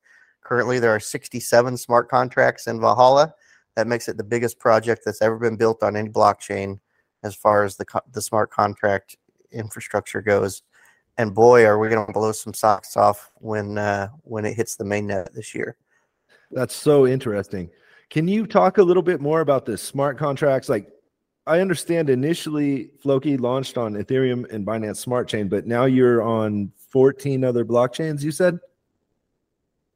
Currently, 0.43 0.79
there 0.79 0.95
are 0.95 1.01
67 1.01 1.77
smart 1.77 2.09
contracts 2.09 2.67
in 2.67 2.81
Valhalla. 2.81 3.35
That 3.77 3.87
makes 3.87 4.09
it 4.09 4.17
the 4.17 4.25
biggest 4.25 4.59
project 4.59 5.03
that's 5.05 5.23
ever 5.23 5.39
been 5.39 5.57
built 5.57 5.83
on 5.83 5.97
any 5.97 6.11
blockchain 6.11 6.79
as 7.23 7.35
far 7.35 7.65
as 7.65 7.77
the, 7.77 7.87
co- 7.87 8.01
the 8.13 8.21
smart 8.21 8.51
contract 8.51 9.17
infrastructure 9.51 10.21
goes. 10.21 10.63
And 11.17 11.35
boy, 11.35 11.65
are 11.65 11.79
we 11.79 11.89
going 11.89 12.07
to 12.07 12.13
blow 12.13 12.33
some 12.33 12.55
socks 12.55 12.97
off 12.97 13.31
when 13.37 13.79
uh, 13.79 14.09
when 14.23 14.45
it 14.45 14.55
hits 14.55 14.77
the 14.77 14.85
mainnet 14.85 15.33
this 15.33 15.55
year. 15.55 15.77
That's 16.51 16.75
so 16.75 17.07
interesting. 17.07 17.71
Can 18.11 18.29
you 18.29 18.47
talk 18.47 18.79
a 18.79 18.83
little 18.83 19.03
bit 19.03 19.21
more 19.21 19.41
about 19.41 19.65
the 19.65 19.79
smart 19.79 20.19
contracts? 20.19 20.69
Like, 20.69 20.89
I 21.47 21.61
understand 21.61 22.09
initially 22.09 22.91
Floki 23.01 23.37
launched 23.37 23.77
on 23.77 23.95
Ethereum 23.95 24.51
and 24.51 24.67
Binance 24.67 24.97
Smart 24.97 25.29
Chain, 25.29 25.49
but 25.49 25.67
now 25.67 25.85
you're 25.85 26.23
on 26.23 26.73
14 26.89 27.45
other 27.45 27.65
blockchains, 27.65 28.23
you 28.23 28.31
said? 28.31 28.59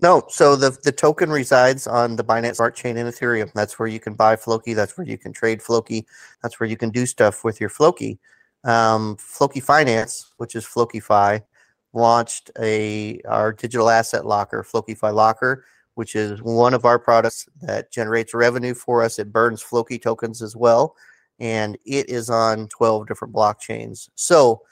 No, 0.00 0.22
so 0.28 0.54
the 0.54 0.78
the 0.84 0.92
token 0.92 1.28
resides 1.28 1.88
on 1.88 2.14
the 2.14 2.22
Binance 2.22 2.56
Smart 2.56 2.76
Chain 2.76 2.96
in 2.96 3.06
Ethereum. 3.06 3.52
That's 3.52 3.78
where 3.78 3.88
you 3.88 3.98
can 3.98 4.14
buy 4.14 4.36
Floki. 4.36 4.72
That's 4.72 4.96
where 4.96 5.06
you 5.06 5.18
can 5.18 5.32
trade 5.32 5.60
Floki. 5.60 6.06
That's 6.42 6.60
where 6.60 6.68
you 6.68 6.76
can 6.76 6.90
do 6.90 7.04
stuff 7.04 7.42
with 7.42 7.60
your 7.60 7.70
Floki. 7.70 8.18
Um, 8.62 9.16
Floki 9.16 9.58
Finance, 9.58 10.34
which 10.36 10.54
is 10.54 10.64
FlokiFi, 10.64 11.42
launched 11.94 12.52
a 12.60 13.20
our 13.26 13.52
digital 13.52 13.90
asset 13.90 14.24
locker, 14.24 14.62
FlokiFi 14.62 15.12
Locker, 15.12 15.64
which 15.94 16.14
is 16.14 16.40
one 16.42 16.74
of 16.74 16.84
our 16.84 16.98
products 16.98 17.48
that 17.62 17.90
generates 17.90 18.34
revenue 18.34 18.74
for 18.74 19.02
us. 19.02 19.18
It 19.18 19.32
burns 19.32 19.62
Floki 19.62 19.98
tokens 19.98 20.42
as 20.42 20.54
well, 20.54 20.94
and 21.38 21.76
it 21.84 22.08
is 22.08 22.30
on 22.30 22.68
12 22.68 23.06
different 23.06 23.34
blockchains. 23.34 24.08
So 24.14 24.62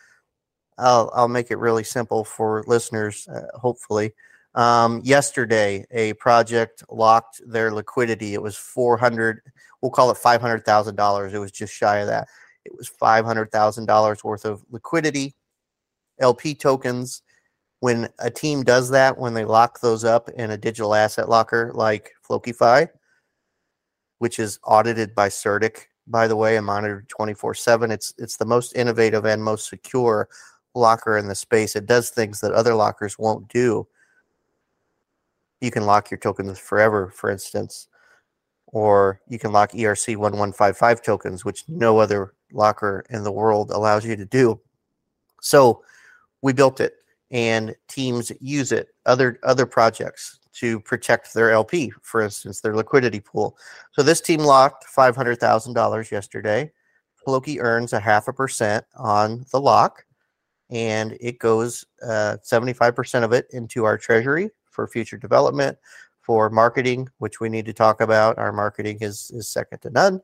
I'll, 0.79 1.11
I'll 1.15 1.29
make 1.29 1.51
it 1.51 1.59
really 1.59 1.85
simple 1.85 2.25
for 2.25 2.65
listeners, 2.67 3.27
uh, 3.29 3.57
hopefully. 3.59 4.13
Um, 4.55 5.01
yesterday, 5.05 5.85
a 5.91 6.15
project 6.15 6.83
locked 6.91 7.41
their 7.47 7.73
liquidity. 7.73 8.35
It 8.35 8.43
was 8.43 8.57
400, 8.57 9.41
we'll 9.81 9.91
call 9.91 10.11
it 10.11 10.17
$500,000. 10.17 11.33
It 11.33 11.39
was 11.39 11.53
just 11.53 11.75
shy 11.75 11.99
of 11.99 12.07
that. 12.09 12.29
It 12.65 12.75
was 12.77 12.91
$500,000 12.91 14.25
worth 14.25 14.45
of 14.45 14.65
liquidity, 14.71 15.35
LP 16.19 16.55
tokens. 16.55 17.23
When 17.81 18.09
a 18.19 18.31
team 18.31 18.65
does 18.65 18.91
that, 18.91 19.19
when 19.19 19.35
they 19.35 19.45
lock 19.45 19.81
those 19.81 20.03
up 20.03 20.31
in 20.31 20.51
a 20.51 20.57
digital 20.57 20.95
asset 20.95 21.29
locker 21.29 21.71
like 21.75 22.13
FlokiFi, 22.29 22.89
which 24.19 24.39
is 24.39 24.59
audited 24.65 25.15
by 25.15 25.29
CertiK, 25.29 25.85
by 26.07 26.29
the 26.29 26.37
way, 26.37 26.57
and 26.57 26.67
monitored 26.67 27.09
24 27.09 27.55
7, 27.55 27.91
it's, 27.91 28.15
it's 28.19 28.37
the 28.37 28.45
most 28.45 28.77
innovative 28.77 29.25
and 29.25 29.43
most 29.43 29.69
secure 29.69 30.29
locker 30.75 31.19
in 31.19 31.29
the 31.29 31.35
space. 31.35 31.75
It 31.77 31.87
does 31.87 32.11
things 32.11 32.41
that 32.41 32.53
other 32.53 32.75
lockers 32.75 33.19
won't 33.19 33.49
do 33.49 33.87
you 35.61 35.71
can 35.71 35.87
lock 35.87 36.11
your 36.11 36.19
tokens 36.19 36.59
forever, 36.59 37.11
for 37.15 37.31
instance, 37.31 37.89
or 38.67 39.21
you 39.29 39.39
can 39.39 39.53
lock 39.53 39.73
ERC 39.73 40.17
1155 40.17 41.03
tokens, 41.03 41.45
which 41.45 41.65
no 41.69 41.99
other 41.99 42.35
locker 42.53 43.05
in 43.11 43.25
the 43.25 43.33
world 43.33 43.71
allows 43.71 44.05
you 44.05 44.17
to 44.17 44.27
do. 44.27 44.61
So 45.41 45.83
we 46.43 46.53
built 46.53 46.81
it 46.81 46.95
and 47.31 47.75
teams 47.89 48.31
use 48.41 48.73
it, 48.73 48.89
other 49.07 49.39
other 49.43 49.67
projects 49.67 50.39
to 50.61 50.81
protect 50.81 51.35
their 51.35 51.51
LP, 51.51 51.93
for 52.03 52.23
instance, 52.23 52.61
their 52.61 52.75
liquidity 52.75 53.21
pool. 53.21 53.59
So 53.93 54.03
this 54.03 54.21
team 54.21 54.41
locked 54.41 54.87
$500,000 54.87 56.11
yesterday. 56.11 56.73
Floki 57.25 57.61
earns 57.61 57.93
a 57.93 58.01
half 58.01 58.29
a 58.29 58.33
percent 58.33 58.85
on 58.97 59.45
the 59.53 59.61
lock, 59.61 60.05
and 60.71 61.17
it 61.21 61.39
goes 61.39 61.85
uh, 62.03 62.37
75% 62.43 63.25
of 63.25 63.33
it 63.33 63.47
into 63.51 63.85
our 63.85 63.99
treasury 63.99 64.51
for 64.71 64.87
future 64.87 65.19
development, 65.19 65.77
for 66.23 66.49
marketing, 66.51 67.09
which 67.19 67.41
we 67.41 67.49
need 67.49 67.67
to 67.67 67.73
talk 67.73 68.01
about. 68.01 68.39
Our 68.39 68.53
marketing 68.53 68.99
is, 69.01 69.31
is 69.33 69.49
second 69.49 69.81
to 69.81 69.91
none. 69.91 70.21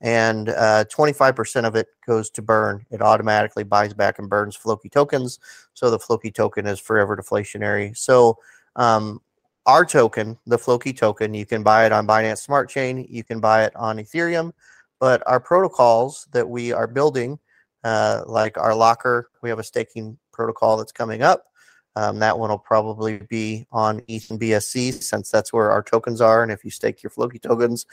And 0.00 0.48
uh, 0.48 0.84
25% 0.92 1.64
of 1.64 1.76
it 1.76 1.88
goes 2.06 2.28
to 2.30 2.42
burn. 2.42 2.84
It 2.90 3.00
automatically 3.00 3.62
buys 3.62 3.94
back 3.94 4.18
and 4.18 4.28
burns 4.28 4.56
Floki 4.56 4.88
tokens. 4.88 5.38
So 5.74 5.90
the 5.90 5.98
Floki 5.98 6.30
token 6.30 6.66
is 6.66 6.80
forever 6.80 7.16
deflationary. 7.16 7.96
So 7.96 8.38
um, 8.76 9.20
our 9.66 9.84
token, 9.84 10.38
the 10.46 10.58
Floki 10.58 10.92
token, 10.92 11.34
you 11.34 11.46
can 11.46 11.62
buy 11.62 11.86
it 11.86 11.92
on 11.92 12.06
Binance 12.06 12.38
Smart 12.38 12.68
Chain, 12.68 13.06
you 13.08 13.22
can 13.22 13.40
buy 13.40 13.64
it 13.64 13.74
on 13.76 13.98
Ethereum. 13.98 14.52
But 14.98 15.22
our 15.26 15.40
protocols 15.40 16.28
that 16.32 16.48
we 16.48 16.72
are 16.72 16.86
building, 16.86 17.38
uh, 17.84 18.22
like 18.26 18.58
our 18.58 18.74
locker, 18.74 19.30
we 19.42 19.48
have 19.48 19.58
a 19.58 19.64
staking 19.64 20.18
protocol 20.32 20.76
that's 20.76 20.92
coming 20.92 21.22
up. 21.22 21.46
Um, 21.94 22.18
that 22.20 22.38
one 22.38 22.50
will 22.50 22.58
probably 22.58 23.18
be 23.28 23.66
on 23.70 24.00
ETH 24.08 24.30
and 24.30 24.40
BSC 24.40 25.02
since 25.02 25.30
that's 25.30 25.52
where 25.52 25.70
our 25.70 25.82
tokens 25.82 26.20
are. 26.20 26.42
And 26.42 26.50
if 26.50 26.64
you 26.64 26.70
stake 26.70 27.02
your 27.02 27.10
Floki 27.10 27.38
tokens, 27.38 27.86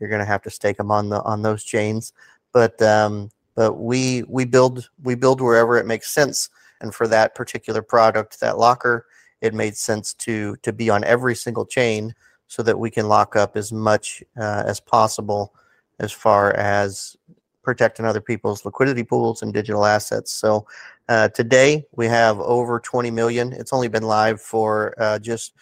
you're 0.00 0.08
going 0.08 0.20
to 0.20 0.26
have 0.26 0.42
to 0.42 0.50
stake 0.50 0.76
them 0.76 0.90
on 0.90 1.08
the 1.08 1.22
on 1.22 1.42
those 1.42 1.62
chains. 1.62 2.12
But 2.52 2.80
um, 2.82 3.30
but 3.54 3.74
we 3.74 4.24
we 4.24 4.44
build 4.44 4.90
we 5.02 5.14
build 5.14 5.40
wherever 5.40 5.76
it 5.76 5.86
makes 5.86 6.10
sense. 6.10 6.50
And 6.80 6.94
for 6.94 7.06
that 7.08 7.34
particular 7.34 7.82
product, 7.82 8.40
that 8.40 8.58
locker, 8.58 9.06
it 9.44 9.54
made 9.54 9.76
sense 9.76 10.14
to 10.14 10.56
to 10.62 10.72
be 10.72 10.90
on 10.90 11.04
every 11.04 11.36
single 11.36 11.66
chain 11.66 12.14
so 12.46 12.62
that 12.62 12.78
we 12.78 12.90
can 12.90 13.08
lock 13.08 13.36
up 13.36 13.56
as 13.56 13.72
much 13.72 14.22
uh, 14.40 14.64
as 14.66 14.80
possible 14.80 15.54
as 16.00 16.10
far 16.10 16.52
as 16.54 17.16
protecting 17.62 18.04
other 18.04 18.20
people's 18.20 18.64
liquidity 18.64 19.02
pools 19.02 19.42
and 19.42 19.54
digital 19.54 19.86
assets. 19.86 20.30
So 20.32 20.66
uh, 21.08 21.28
today 21.28 21.86
we 21.92 22.06
have 22.06 22.38
over 22.40 22.80
20 22.80 23.10
million. 23.10 23.52
It's 23.52 23.72
only 23.72 23.88
been 23.88 24.02
live 24.02 24.40
for 24.40 24.94
uh, 24.98 25.18
just 25.18 25.54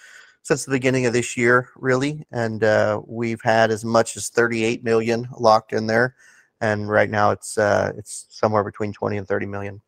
since 0.43 0.65
the 0.65 0.73
beginning 0.73 1.07
of 1.07 1.13
this 1.13 1.37
year, 1.37 1.69
really, 1.77 2.27
and 2.33 2.65
uh, 2.65 3.01
we've 3.07 3.41
had 3.43 3.71
as 3.71 3.85
much 3.85 4.17
as 4.17 4.29
38 4.29 4.83
million 4.83 5.29
locked 5.39 5.73
in 5.73 5.87
there. 5.87 6.17
And 6.61 6.89
right 6.89 7.11
now 7.11 7.31
it's 7.31 7.59
uh, 7.59 7.93
it's 7.97 8.27
somewhere 8.31 8.65
between 8.65 8.93
20 8.93 9.19
and 9.19 9.27
30 9.27 9.47
million. 9.47 9.81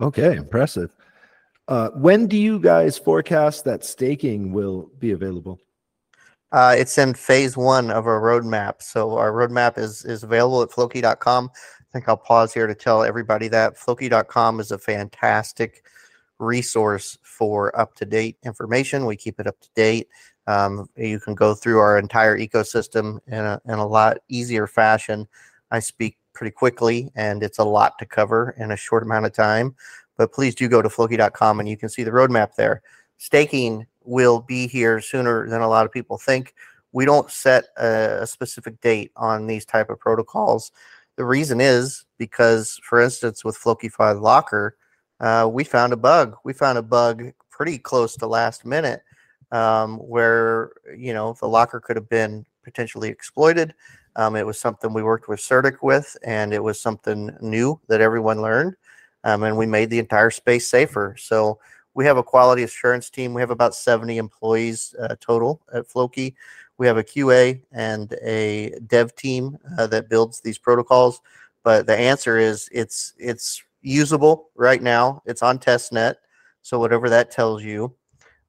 Okay, 0.00 0.36
impressive. 0.36 0.94
Uh, 1.68 1.90
when 1.90 2.26
do 2.26 2.36
you 2.36 2.58
guys 2.58 2.96
forecast 2.96 3.64
that 3.64 3.84
staking 3.84 4.52
will 4.52 4.90
be 4.98 5.12
available? 5.12 5.60
Uh, 6.50 6.74
it's 6.76 6.96
in 6.96 7.12
phase 7.12 7.58
one 7.58 7.90
of 7.90 8.06
our 8.06 8.22
roadmap. 8.22 8.80
So 8.80 9.18
our 9.18 9.32
roadmap 9.32 9.76
is 9.76 10.02
is 10.06 10.22
available 10.22 10.62
at 10.62 10.72
floki.com. 10.72 11.50
I 11.52 11.92
think 11.92 12.08
I'll 12.08 12.16
pause 12.16 12.52
here 12.52 12.66
to 12.66 12.74
tell 12.74 13.02
everybody 13.02 13.48
that 13.48 13.78
Floki.com 13.78 14.60
is 14.60 14.72
a 14.72 14.78
fantastic 14.78 15.84
resource 16.38 17.16
for 17.22 17.78
up 17.78 17.94
to 17.94 18.04
date 18.04 18.36
information. 18.44 19.06
We 19.06 19.16
keep 19.16 19.40
it 19.40 19.46
up 19.46 19.58
to 19.60 19.70
date. 19.74 20.08
Um, 20.46 20.88
you 20.96 21.18
can 21.18 21.34
go 21.34 21.54
through 21.54 21.78
our 21.78 21.98
entire 21.98 22.38
ecosystem 22.38 23.20
in 23.26 23.38
a, 23.38 23.60
in 23.66 23.74
a 23.74 23.86
lot 23.86 24.18
easier 24.28 24.66
fashion. 24.66 25.26
I 25.70 25.78
speak 25.78 26.18
pretty 26.34 26.52
quickly, 26.52 27.10
and 27.16 27.42
it's 27.42 27.58
a 27.58 27.64
lot 27.64 27.98
to 27.98 28.06
cover 28.06 28.54
in 28.58 28.70
a 28.70 28.76
short 28.76 29.02
amount 29.02 29.26
of 29.26 29.32
time. 29.32 29.74
But 30.18 30.32
please 30.32 30.54
do 30.54 30.68
go 30.68 30.82
to 30.82 30.90
Floki.com 30.90 31.60
and 31.60 31.68
you 31.68 31.78
can 31.78 31.88
see 31.88 32.02
the 32.02 32.10
roadmap 32.10 32.54
there. 32.56 32.82
Staking 33.16 33.86
will 34.04 34.40
be 34.40 34.66
here 34.66 35.00
sooner 35.00 35.48
than 35.48 35.62
a 35.62 35.68
lot 35.68 35.86
of 35.86 35.92
people 35.92 36.18
think. 36.18 36.54
We 36.92 37.06
don't 37.06 37.30
set 37.30 37.64
a, 37.78 38.18
a 38.22 38.26
specific 38.26 38.80
date 38.82 39.12
on 39.16 39.46
these 39.46 39.64
type 39.64 39.88
of 39.88 39.98
protocols. 39.98 40.72
The 41.16 41.24
reason 41.24 41.60
is 41.60 42.04
because, 42.18 42.78
for 42.82 43.00
instance, 43.00 43.44
with 43.44 43.58
FlokiFi 43.58 44.20
Locker, 44.20 44.76
uh, 45.20 45.48
we 45.50 45.64
found 45.64 45.92
a 45.92 45.96
bug. 45.96 46.36
We 46.44 46.52
found 46.52 46.78
a 46.78 46.82
bug 46.82 47.32
pretty 47.50 47.78
close 47.78 48.16
to 48.16 48.26
last 48.26 48.64
minute 48.64 49.02
um, 49.52 49.96
where, 49.98 50.72
you 50.96 51.12
know, 51.12 51.34
the 51.40 51.48
locker 51.48 51.80
could 51.80 51.96
have 51.96 52.08
been 52.08 52.44
potentially 52.62 53.08
exploited. 53.08 53.74
Um, 54.16 54.36
it 54.36 54.46
was 54.46 54.58
something 54.58 54.92
we 54.92 55.02
worked 55.02 55.28
with 55.28 55.40
CertiK 55.40 55.78
with, 55.82 56.16
and 56.24 56.52
it 56.52 56.62
was 56.62 56.80
something 56.80 57.36
new 57.40 57.80
that 57.88 58.00
everyone 58.00 58.42
learned. 58.42 58.74
Um, 59.28 59.42
and 59.42 59.58
we 59.58 59.66
made 59.66 59.90
the 59.90 59.98
entire 59.98 60.30
space 60.30 60.70
safer. 60.70 61.14
So 61.18 61.58
we 61.92 62.06
have 62.06 62.16
a 62.16 62.22
quality 62.22 62.62
assurance 62.62 63.10
team. 63.10 63.34
We 63.34 63.42
have 63.42 63.50
about 63.50 63.74
70 63.74 64.16
employees 64.16 64.94
uh, 64.98 65.16
total 65.20 65.60
at 65.72 65.86
Floki. 65.86 66.34
We 66.78 66.86
have 66.86 66.96
a 66.96 67.04
QA 67.04 67.60
and 67.72 68.10
a 68.24 68.70
dev 68.86 69.14
team 69.16 69.58
uh, 69.78 69.86
that 69.88 70.08
builds 70.08 70.40
these 70.40 70.56
protocols. 70.56 71.20
But 71.62 71.86
the 71.86 71.96
answer 71.96 72.38
is 72.38 72.70
it's 72.72 73.12
it's 73.18 73.62
usable 73.82 74.48
right 74.54 74.80
now. 74.80 75.22
It's 75.26 75.42
on 75.42 75.58
testnet, 75.58 76.14
so 76.62 76.78
whatever 76.78 77.10
that 77.10 77.30
tells 77.30 77.62
you. 77.62 77.94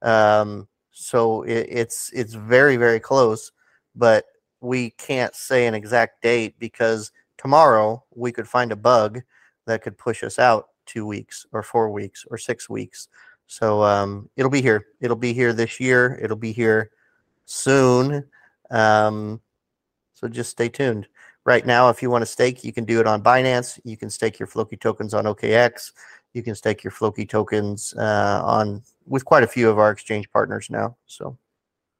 Um, 0.01 0.67
so 0.91 1.41
it, 1.41 1.67
it's 1.69 2.11
it's 2.13 2.35
very 2.35 2.77
very 2.77 2.99
close, 2.99 3.51
but 3.95 4.25
we 4.61 4.91
can't 4.91 5.35
say 5.35 5.67
an 5.67 5.73
exact 5.73 6.21
date 6.21 6.57
because 6.59 7.11
tomorrow 7.37 8.01
we 8.15 8.31
could 8.31 8.47
find 8.47 8.71
a 8.71 8.77
bug 8.77 9.21
that 9.69 9.81
could 9.81 9.97
push 9.97 10.23
us 10.23 10.39
out 10.39 10.69
two 10.85 11.05
weeks 11.05 11.45
or 11.51 11.63
four 11.63 11.91
weeks 11.91 12.25
or 12.29 12.37
six 12.37 12.69
weeks. 12.69 13.07
So 13.47 13.83
um, 13.83 14.29
it'll 14.35 14.51
be 14.51 14.61
here. 14.61 14.87
It'll 14.99 15.15
be 15.15 15.33
here 15.33 15.53
this 15.53 15.79
year. 15.79 16.19
It'll 16.21 16.37
be 16.37 16.51
here 16.51 16.91
soon. 17.45 18.25
Um, 18.69 19.41
so 20.13 20.27
just 20.27 20.51
stay 20.51 20.69
tuned. 20.69 21.07
Right 21.45 21.65
now, 21.65 21.89
if 21.89 22.01
you 22.03 22.09
want 22.09 22.21
to 22.21 22.27
stake, 22.27 22.63
you 22.63 22.73
can 22.73 22.85
do 22.85 22.99
it 22.99 23.07
on 23.07 23.23
Binance. 23.23 23.79
You 23.83 23.97
can 23.97 24.09
stake 24.09 24.37
your 24.37 24.47
Floki 24.47 24.77
tokens 24.77 25.13
on 25.13 25.25
OKX. 25.25 25.93
You 26.33 26.43
can 26.43 26.53
stake 26.53 26.83
your 26.83 26.91
Floki 26.91 27.25
tokens 27.25 27.93
uh, 27.97 28.41
on 28.43 28.83
with 29.07 29.25
quite 29.25 29.43
a 29.43 29.47
few 29.47 29.69
of 29.69 29.79
our 29.79 29.89
exchange 29.89 30.29
partners 30.31 30.69
now. 30.69 30.95
So, 31.07 31.37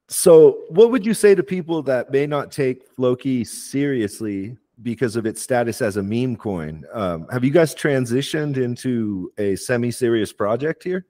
so 0.08 0.66
what 0.70 0.92
would 0.92 1.06
you 1.06 1.14
say 1.14 1.34
to 1.34 1.42
people 1.42 1.82
that 1.84 2.12
may 2.12 2.28
not 2.28 2.52
take 2.52 2.88
Floki 2.96 3.44
seriously 3.44 4.58
because 4.82 5.16
of 5.16 5.26
its 5.26 5.42
status 5.42 5.82
as 5.82 5.98
a 5.98 6.04
meme 6.04 6.36
coin? 6.36 6.86
Um, 6.94 7.28
have 7.32 7.44
you 7.44 7.52
guys 7.52 7.76
transitioned 7.76 8.58
into 8.58 9.32
a 9.38 9.56
semi-serious 9.56 10.32
project 10.32 10.84
here? 10.84 11.06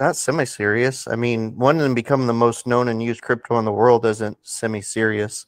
Not 0.00 0.16
semi-serious. 0.16 1.06
I 1.06 1.16
mean, 1.16 1.56
one 1.56 1.76
of 1.76 1.82
them 1.82 1.94
become 1.94 2.26
the 2.26 2.32
most 2.32 2.66
known 2.66 2.88
and 2.88 3.02
used 3.02 3.22
crypto 3.22 3.58
in 3.58 3.64
the 3.64 3.72
world 3.72 4.04
isn't 4.04 4.38
semi-serious. 4.42 5.46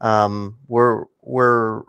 Um, 0.00 0.56
we're 0.68 1.04
we're 1.22 1.82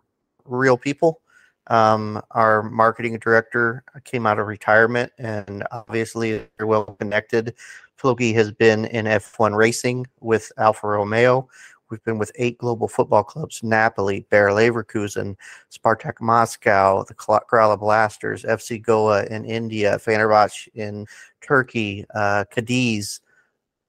real 0.46 0.78
people. 0.78 1.22
Um, 1.68 2.22
our 2.32 2.64
marketing 2.64 3.20
director 3.20 3.84
came 4.04 4.26
out 4.26 4.40
of 4.40 4.48
retirement, 4.48 5.12
and 5.20 5.64
obviously 5.72 6.48
they're 6.58 6.66
well 6.66 6.86
connected. 7.00 7.54
Floki 7.96 8.34
has 8.34 8.52
been 8.52 8.86
in 8.86 9.06
F1 9.06 9.56
racing 9.56 10.08
with 10.20 10.52
Alfa 10.58 10.88
Romeo. 10.88 11.48
We've 11.90 12.04
been 12.04 12.18
with 12.20 12.32
eight 12.36 12.58
global 12.58 12.88
football 12.88 13.24
clubs: 13.24 13.62
Napoli, 13.64 14.26
Bayer 14.30 14.50
Leverkusen, 14.50 15.36
Spartak 15.72 16.22
Moscow, 16.22 17.04
the 17.04 17.16
Kerala 17.16 17.80
Blasters, 17.80 18.44
FC 18.44 18.82
Goa 18.82 19.26
in 19.26 19.46
India, 19.46 19.98
Fenerbahce 19.98 20.68
in 20.76 21.08
Turkey, 21.42 22.06
uh, 22.14 22.46
Cadiz, 22.52 23.22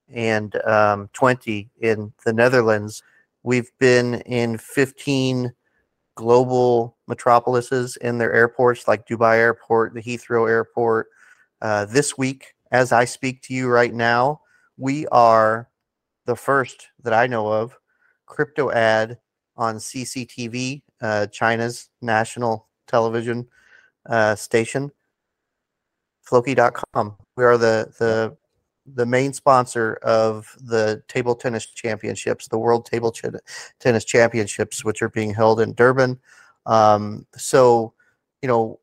and 0.09 0.57
um, 0.67 1.09
Twente 1.13 1.69
in 1.81 2.13
the 2.25 2.33
Netherlands. 2.33 3.03
We've 3.43 3.71
been 3.79 4.17
in 4.23 4.59
15 4.59 5.53
global 6.15 6.97
metropolises 7.07 7.97
in 7.97 8.19
their 8.19 8.33
airports, 8.33 8.87
like 8.87 9.07
Dubai 9.07 9.37
Airport, 9.37 9.95
the 9.95 10.03
Heathrow 10.03 10.49
Airport. 10.49 11.09
Uh, 11.63 11.85
this 11.87 12.17
week, 12.17 12.55
as 12.71 12.93
I 12.93 13.05
speak 13.05 13.43
to 13.43 13.55
you 13.55 13.69
right 13.69 13.93
now, 13.93 14.41
we 14.77 15.07
are 15.09 15.69
the 16.27 16.37
first 16.37 16.89
that 17.03 17.13
I 17.13 17.27
know 17.27 17.49
of 17.49 17.77
crypto 18.31 18.71
ad 18.71 19.19
on 19.57 19.77
CCTV, 19.77 20.83
uh, 21.03 21.27
China's 21.27 21.91
national 22.01 22.69
television 22.87 23.47
uh, 24.09 24.35
station. 24.35 24.91
Floki.com. 26.23 27.17
We 27.37 27.45
are 27.45 27.59
the 27.59 27.93
the 27.99 28.37
the 28.95 29.07
main 29.07 29.33
sponsor 29.33 29.95
of 30.03 30.57
the 30.61 31.03
table 31.09 31.35
tennis 31.35 31.67
championships, 31.67 32.49
the 32.49 32.59
World 32.59 32.87
Table 32.87 33.13
Ch- 33.13 33.27
Tennis 33.79 34.05
Championships, 34.05 34.85
which 34.85 35.03
are 35.03 35.09
being 35.09 35.35
held 35.35 35.61
in 35.61 35.75
Durban. 35.75 36.19
Um, 36.67 37.27
so, 37.37 37.93
you 38.43 38.49
know, 38.49 38.81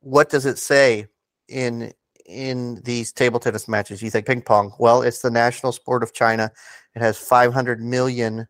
what 0.00 0.30
does 0.30 0.46
it 0.46 0.58
say 0.58 1.06
in 1.48 1.92
in 2.26 2.80
these 2.84 3.12
table 3.12 3.38
tennis 3.38 3.68
matches? 3.68 4.02
You 4.02 4.10
think 4.10 4.26
ping 4.26 4.42
pong? 4.42 4.72
Well, 4.78 5.02
it's 5.02 5.20
the 5.20 5.30
national 5.30 5.72
sport 5.72 6.02
of 6.02 6.12
China. 6.12 6.50
It 6.94 7.02
has 7.02 7.18
500 7.18 7.80
million 7.80 8.48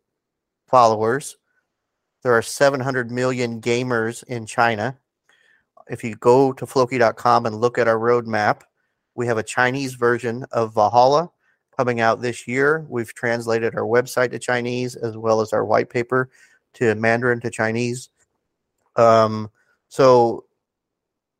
followers. 0.67 1.37
There 2.23 2.33
are 2.33 2.41
700 2.41 3.11
million 3.11 3.61
gamers 3.61 4.23
in 4.23 4.45
China. 4.45 4.97
If 5.89 6.03
you 6.03 6.15
go 6.15 6.51
to 6.53 6.65
Floki.com 6.65 7.45
and 7.45 7.55
look 7.55 7.77
at 7.77 7.87
our 7.87 7.97
roadmap, 7.97 8.61
we 9.15 9.27
have 9.27 9.37
a 9.37 9.43
Chinese 9.43 9.95
version 9.95 10.45
of 10.51 10.73
Valhalla 10.73 11.31
coming 11.77 12.01
out 12.01 12.21
this 12.21 12.47
year. 12.47 12.85
We've 12.89 13.13
translated 13.13 13.75
our 13.75 13.83
website 13.83 14.31
to 14.31 14.39
Chinese 14.39 14.95
as 14.95 15.15
well 15.15 15.41
as 15.41 15.53
our 15.53 15.63
white 15.63 15.89
paper 15.89 16.29
to 16.73 16.95
Mandarin 16.95 17.39
to 17.41 17.49
Chinese. 17.49 18.09
Um, 18.95 19.49
so, 19.89 20.45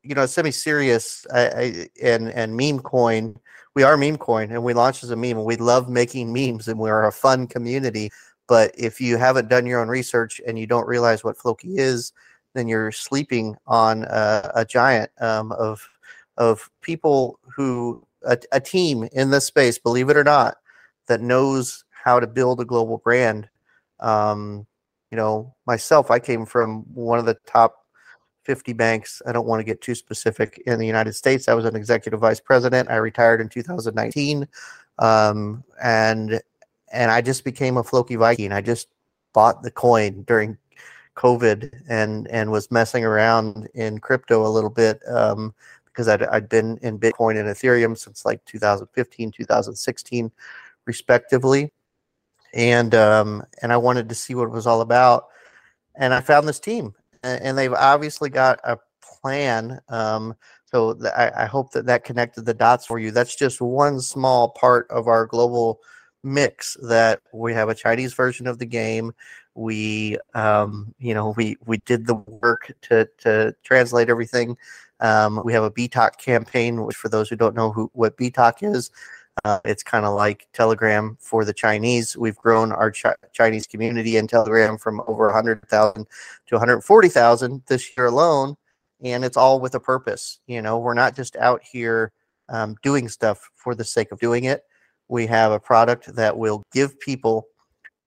you 0.03 0.15
know, 0.15 0.25
semi-serious 0.25 1.25
and 1.31 2.29
and 2.29 2.55
meme 2.55 2.79
coin. 2.79 3.37
We 3.75 3.83
are 3.83 3.97
meme 3.97 4.17
coin, 4.17 4.51
and 4.51 4.63
we 4.63 4.73
launched 4.73 5.03
as 5.03 5.11
a 5.11 5.15
meme, 5.15 5.37
and 5.37 5.45
we 5.45 5.57
love 5.57 5.89
making 5.89 6.31
memes, 6.33 6.67
and 6.67 6.79
we're 6.79 7.05
a 7.05 7.11
fun 7.11 7.45
community. 7.45 8.11
But 8.47 8.71
if 8.77 9.01
you 9.01 9.17
haven't 9.17 9.49
done 9.49 9.65
your 9.65 9.81
own 9.81 9.89
research 9.89 10.39
and 10.47 10.57
you 10.57 10.67
don't 10.67 10.87
realize 10.87 11.23
what 11.23 11.37
Floki 11.37 11.77
is, 11.77 12.13
then 12.53 12.67
you're 12.67 12.91
sleeping 12.91 13.55
on 13.67 14.03
a, 14.03 14.51
a 14.55 14.65
giant 14.65 15.11
um, 15.21 15.51
of 15.53 15.87
of 16.37 16.69
people 16.81 17.39
who 17.55 18.05
a, 18.23 18.37
a 18.51 18.59
team 18.59 19.07
in 19.11 19.29
this 19.29 19.45
space, 19.45 19.77
believe 19.77 20.09
it 20.09 20.17
or 20.17 20.23
not, 20.23 20.57
that 21.07 21.21
knows 21.21 21.83
how 21.91 22.19
to 22.19 22.27
build 22.27 22.61
a 22.61 22.65
global 22.65 22.97
brand. 22.97 23.49
Um, 23.99 24.67
you 25.11 25.15
know, 25.15 25.55
myself, 25.65 26.11
I 26.11 26.19
came 26.19 26.45
from 26.45 26.81
one 26.93 27.19
of 27.19 27.25
the 27.25 27.37
top 27.45 27.85
50 28.43 28.73
banks. 28.73 29.21
I 29.25 29.31
don't 29.31 29.47
want 29.47 29.59
to 29.59 29.65
get 29.65 29.81
too 29.81 29.95
specific 29.95 30.61
in 30.65 30.79
the 30.79 30.87
United 30.87 31.13
States. 31.13 31.47
I 31.47 31.53
was 31.53 31.65
an 31.65 31.75
executive 31.75 32.19
vice 32.19 32.39
president. 32.39 32.89
I 32.89 32.95
retired 32.95 33.41
in 33.41 33.49
2019. 33.49 34.47
Um, 34.99 35.63
and 35.81 36.41
and 36.91 37.11
I 37.11 37.21
just 37.21 37.43
became 37.43 37.77
a 37.77 37.83
Floki 37.83 38.15
Viking. 38.15 38.51
I 38.51 38.61
just 38.61 38.87
bought 39.33 39.63
the 39.63 39.71
coin 39.71 40.23
during 40.23 40.57
COVID 41.15 41.81
and 41.89 42.27
and 42.27 42.51
was 42.51 42.71
messing 42.71 43.03
around 43.03 43.67
in 43.73 43.99
crypto 43.99 44.45
a 44.45 44.49
little 44.49 44.69
bit. 44.69 45.01
Um, 45.07 45.53
because 45.97 46.07
I'd, 46.07 46.21
I'd 46.23 46.47
been 46.47 46.77
in 46.83 46.99
Bitcoin 46.99 47.39
and 47.39 47.49
Ethereum 47.49 47.97
since 47.97 48.23
like 48.23 48.45
2015, 48.45 49.31
2016, 49.31 50.31
respectively. 50.85 51.73
And 52.53 52.93
um, 52.93 53.43
and 53.63 53.73
I 53.73 53.77
wanted 53.77 54.07
to 54.09 54.15
see 54.15 54.35
what 54.35 54.43
it 54.43 54.51
was 54.51 54.67
all 54.67 54.81
about. 54.81 55.25
And 55.95 56.13
I 56.13 56.21
found 56.21 56.47
this 56.47 56.59
team, 56.59 56.93
and, 57.23 57.57
they've 57.57 57.73
obviously 57.73 58.29
got 58.29 58.59
a 58.63 58.77
plan. 59.01 59.81
Um, 59.89 60.35
so 60.65 60.95
I, 61.15 61.31
I 61.35 61.45
hope 61.45 61.71
that 61.71 61.87
that 61.87 62.03
connected 62.03 62.45
the 62.45 62.53
dots 62.53 62.85
for 62.85 62.99
you. 62.99 63.09
That's 63.09 63.35
just 63.35 63.59
one 63.59 63.99
small 63.99 64.49
part 64.49 64.85
of 64.91 65.07
our 65.07 65.25
global 65.25 65.79
mix. 66.27 66.77
That 66.83 67.21
we 67.33 67.53
have 67.53 67.69
a 67.69 67.75
Chinese 67.75 68.13
version 68.13 68.47
of 68.47 68.59
the 68.59 68.65
game. 68.65 69.13
We, 69.55 70.17
um, 70.35 70.93
you 70.99 71.13
know, 71.13 71.33
we 71.35 71.57
we 71.65 71.77
did 71.79 72.05
the 72.05 72.15
work 72.15 72.71
to 72.83 73.07
to 73.19 73.55
translate 73.63 74.09
everything 74.09 74.57
um, 74.99 75.41
we 75.43 75.53
have 75.53 75.63
a 75.63 75.71
BTOC 75.71 76.17
campaign, 76.17 76.83
which 76.83 76.95
for 76.95 77.09
those 77.09 77.29
who 77.29 77.35
don't 77.35 77.55
know 77.55 77.71
who 77.71 77.89
what 77.93 78.17
BTOC 78.17 78.73
is, 78.73 78.91
uh, 79.45 79.59
it's 79.65 79.83
kind 79.83 80.05
of 80.05 80.15
like 80.15 80.47
Telegram 80.53 81.17
for 81.19 81.45
the 81.45 81.53
Chinese. 81.53 82.17
We've 82.17 82.37
grown 82.37 82.71
our 82.71 82.89
Ch- 82.91 83.05
Chinese 83.33 83.67
community 83.67 84.17
in 84.17 84.27
Telegram 84.27 84.77
from 84.77 85.01
over 85.07 85.25
100,000 85.25 86.05
to 86.47 86.55
140,000 86.55 87.63
this 87.67 87.95
year 87.95 88.07
alone, 88.07 88.57
and 89.03 89.23
it's 89.23 89.37
all 89.37 89.59
with 89.59 89.75
a 89.75 89.79
purpose. 89.79 90.39
You 90.47 90.61
know, 90.61 90.79
we're 90.79 90.95
not 90.95 91.15
just 91.15 91.35
out 91.35 91.61
here 91.63 92.11
um, 92.49 92.75
doing 92.81 93.09
stuff 93.09 93.49
for 93.55 93.75
the 93.75 93.83
sake 93.83 94.11
of 94.11 94.19
doing 94.19 94.45
it. 94.45 94.63
We 95.09 95.25
have 95.27 95.51
a 95.51 95.59
product 95.59 96.13
that 96.15 96.37
will 96.37 96.63
give 96.73 96.99
people 96.99 97.47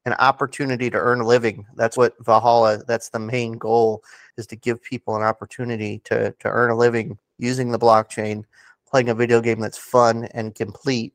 an 0.06 0.14
opportunity 0.14 0.90
to 0.90 0.96
earn 0.96 1.20
a 1.20 1.26
living. 1.26 1.66
That's 1.74 1.96
what 1.96 2.14
Valhalla. 2.24 2.82
That's 2.86 3.10
the 3.10 3.18
main 3.18 3.52
goal 3.52 4.02
is 4.36 4.46
to 4.48 4.56
give 4.56 4.82
people 4.82 5.16
an 5.16 5.22
opportunity 5.22 6.00
to 6.04 6.32
to 6.32 6.48
earn 6.48 6.70
a 6.70 6.76
living 6.76 7.18
using 7.38 7.70
the 7.70 7.78
blockchain, 7.78 8.44
playing 8.88 9.10
a 9.10 9.14
video 9.14 9.40
game 9.40 9.60
that's 9.60 9.78
fun 9.78 10.24
and 10.34 10.54
complete, 10.54 11.14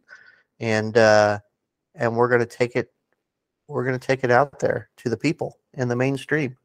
and 0.59 0.97
uh, 0.97 1.39
and 1.95 2.15
we're 2.15 2.29
going 2.29 2.41
to 2.41 2.45
take 2.45 2.75
it 2.75 2.91
we're 3.67 3.89
to 3.91 3.99
take 3.99 4.23
it 4.23 4.31
out 4.31 4.59
there 4.59 4.89
to 4.97 5.09
the 5.09 5.17
people 5.17 5.57
in 5.73 5.87
the 5.87 5.95
mainstream. 5.95 6.55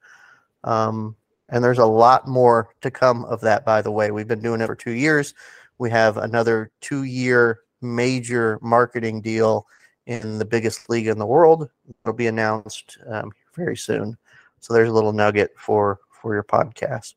Um, 0.65 1.17
and 1.49 1.65
there's 1.65 1.79
a 1.79 1.87
lot 1.87 2.29
more 2.29 2.69
to 2.83 2.91
come 2.91 3.25
of 3.25 3.41
that. 3.41 3.65
By 3.65 3.83
the 3.83 3.91
way, 3.91 4.11
we've 4.11 4.29
been 4.29 4.43
doing 4.43 4.61
it 4.61 4.67
for 4.67 4.75
two 4.75 4.93
years. 4.93 5.35
We 5.79 5.91
have 5.91 6.19
another 6.19 6.71
two-year 6.81 7.61
major 7.81 8.59
marketing 8.63 9.21
deal 9.21 9.67
in 10.07 10.39
the 10.39 10.45
biggest 10.45 10.91
league 10.91 11.07
in 11.07 11.19
the 11.19 11.27
world. 11.27 11.69
It'll 12.05 12.15
be 12.15 12.27
announced 12.27 12.99
um, 13.07 13.33
very 13.55 13.77
soon. 13.77 14.17
So 14.61 14.75
there's 14.75 14.89
a 14.89 14.93
little 14.93 15.13
nugget 15.13 15.53
for 15.57 16.01
for 16.11 16.35
your 16.35 16.45
podcast. 16.45 17.15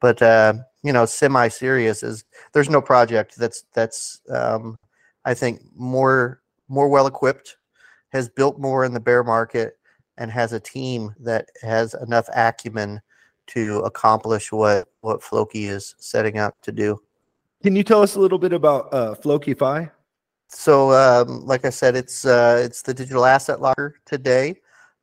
But 0.00 0.20
uh, 0.22 0.54
you 0.82 0.92
know, 0.92 1.06
semi-serious 1.06 2.02
is 2.02 2.24
there's 2.52 2.70
no 2.70 2.80
project 2.80 3.36
that's 3.36 3.64
that's 3.72 4.20
um, 4.30 4.78
I 5.24 5.34
think 5.34 5.62
more 5.74 6.42
more 6.68 6.88
well 6.88 7.06
equipped, 7.06 7.56
has 8.10 8.28
built 8.28 8.58
more 8.58 8.84
in 8.84 8.92
the 8.92 9.00
bear 9.00 9.24
market, 9.24 9.78
and 10.18 10.30
has 10.30 10.52
a 10.52 10.60
team 10.60 11.14
that 11.20 11.48
has 11.62 11.94
enough 11.94 12.28
acumen 12.34 13.00
to 13.48 13.80
accomplish 13.80 14.52
what 14.52 14.88
what 15.00 15.22
Floki 15.22 15.66
is 15.66 15.94
setting 15.98 16.38
out 16.38 16.54
to 16.62 16.72
do. 16.72 17.00
Can 17.62 17.74
you 17.74 17.82
tell 17.82 18.02
us 18.02 18.14
a 18.14 18.20
little 18.20 18.38
bit 18.38 18.52
about 18.52 18.92
uh, 18.92 19.14
FlokiFi? 19.14 19.90
So, 20.48 20.92
um, 20.92 21.44
like 21.44 21.64
I 21.64 21.70
said, 21.70 21.96
it's 21.96 22.24
uh, 22.24 22.60
it's 22.64 22.82
the 22.82 22.94
digital 22.94 23.24
asset 23.24 23.60
locker 23.60 23.96
today. 24.06 24.56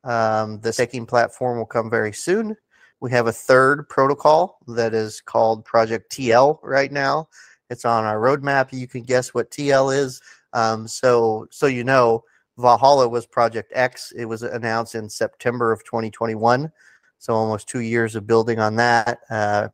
Um, 0.04 0.60
the 0.60 0.72
staking 0.72 1.06
platform 1.06 1.58
will 1.58 1.66
come 1.66 1.90
very 1.90 2.12
soon. 2.12 2.56
We 3.00 3.10
have 3.10 3.26
a 3.26 3.32
third 3.32 3.88
protocol 3.88 4.58
that 4.68 4.94
is 4.94 5.20
called 5.20 5.64
Project 5.64 6.10
TL 6.12 6.58
right 6.62 6.90
now. 6.90 7.28
It's 7.70 7.84
on 7.84 8.04
our 8.04 8.18
roadmap. 8.18 8.72
You 8.72 8.86
can 8.86 9.02
guess 9.02 9.34
what 9.34 9.50
TL 9.50 9.94
is. 9.96 10.20
Um, 10.52 10.86
so, 10.86 11.46
so 11.50 11.66
you 11.66 11.84
know, 11.84 12.22
Valhalla 12.58 13.08
was 13.08 13.26
Project 13.26 13.72
X. 13.74 14.12
It 14.16 14.26
was 14.26 14.42
announced 14.42 14.94
in 14.94 15.08
September 15.08 15.72
of 15.72 15.84
2021. 15.84 16.70
So 17.18 17.34
almost 17.34 17.68
two 17.68 17.80
years 17.80 18.16
of 18.16 18.26
building 18.26 18.58
on 18.58 18.76
that. 18.76 19.20
Uh, 19.30 19.68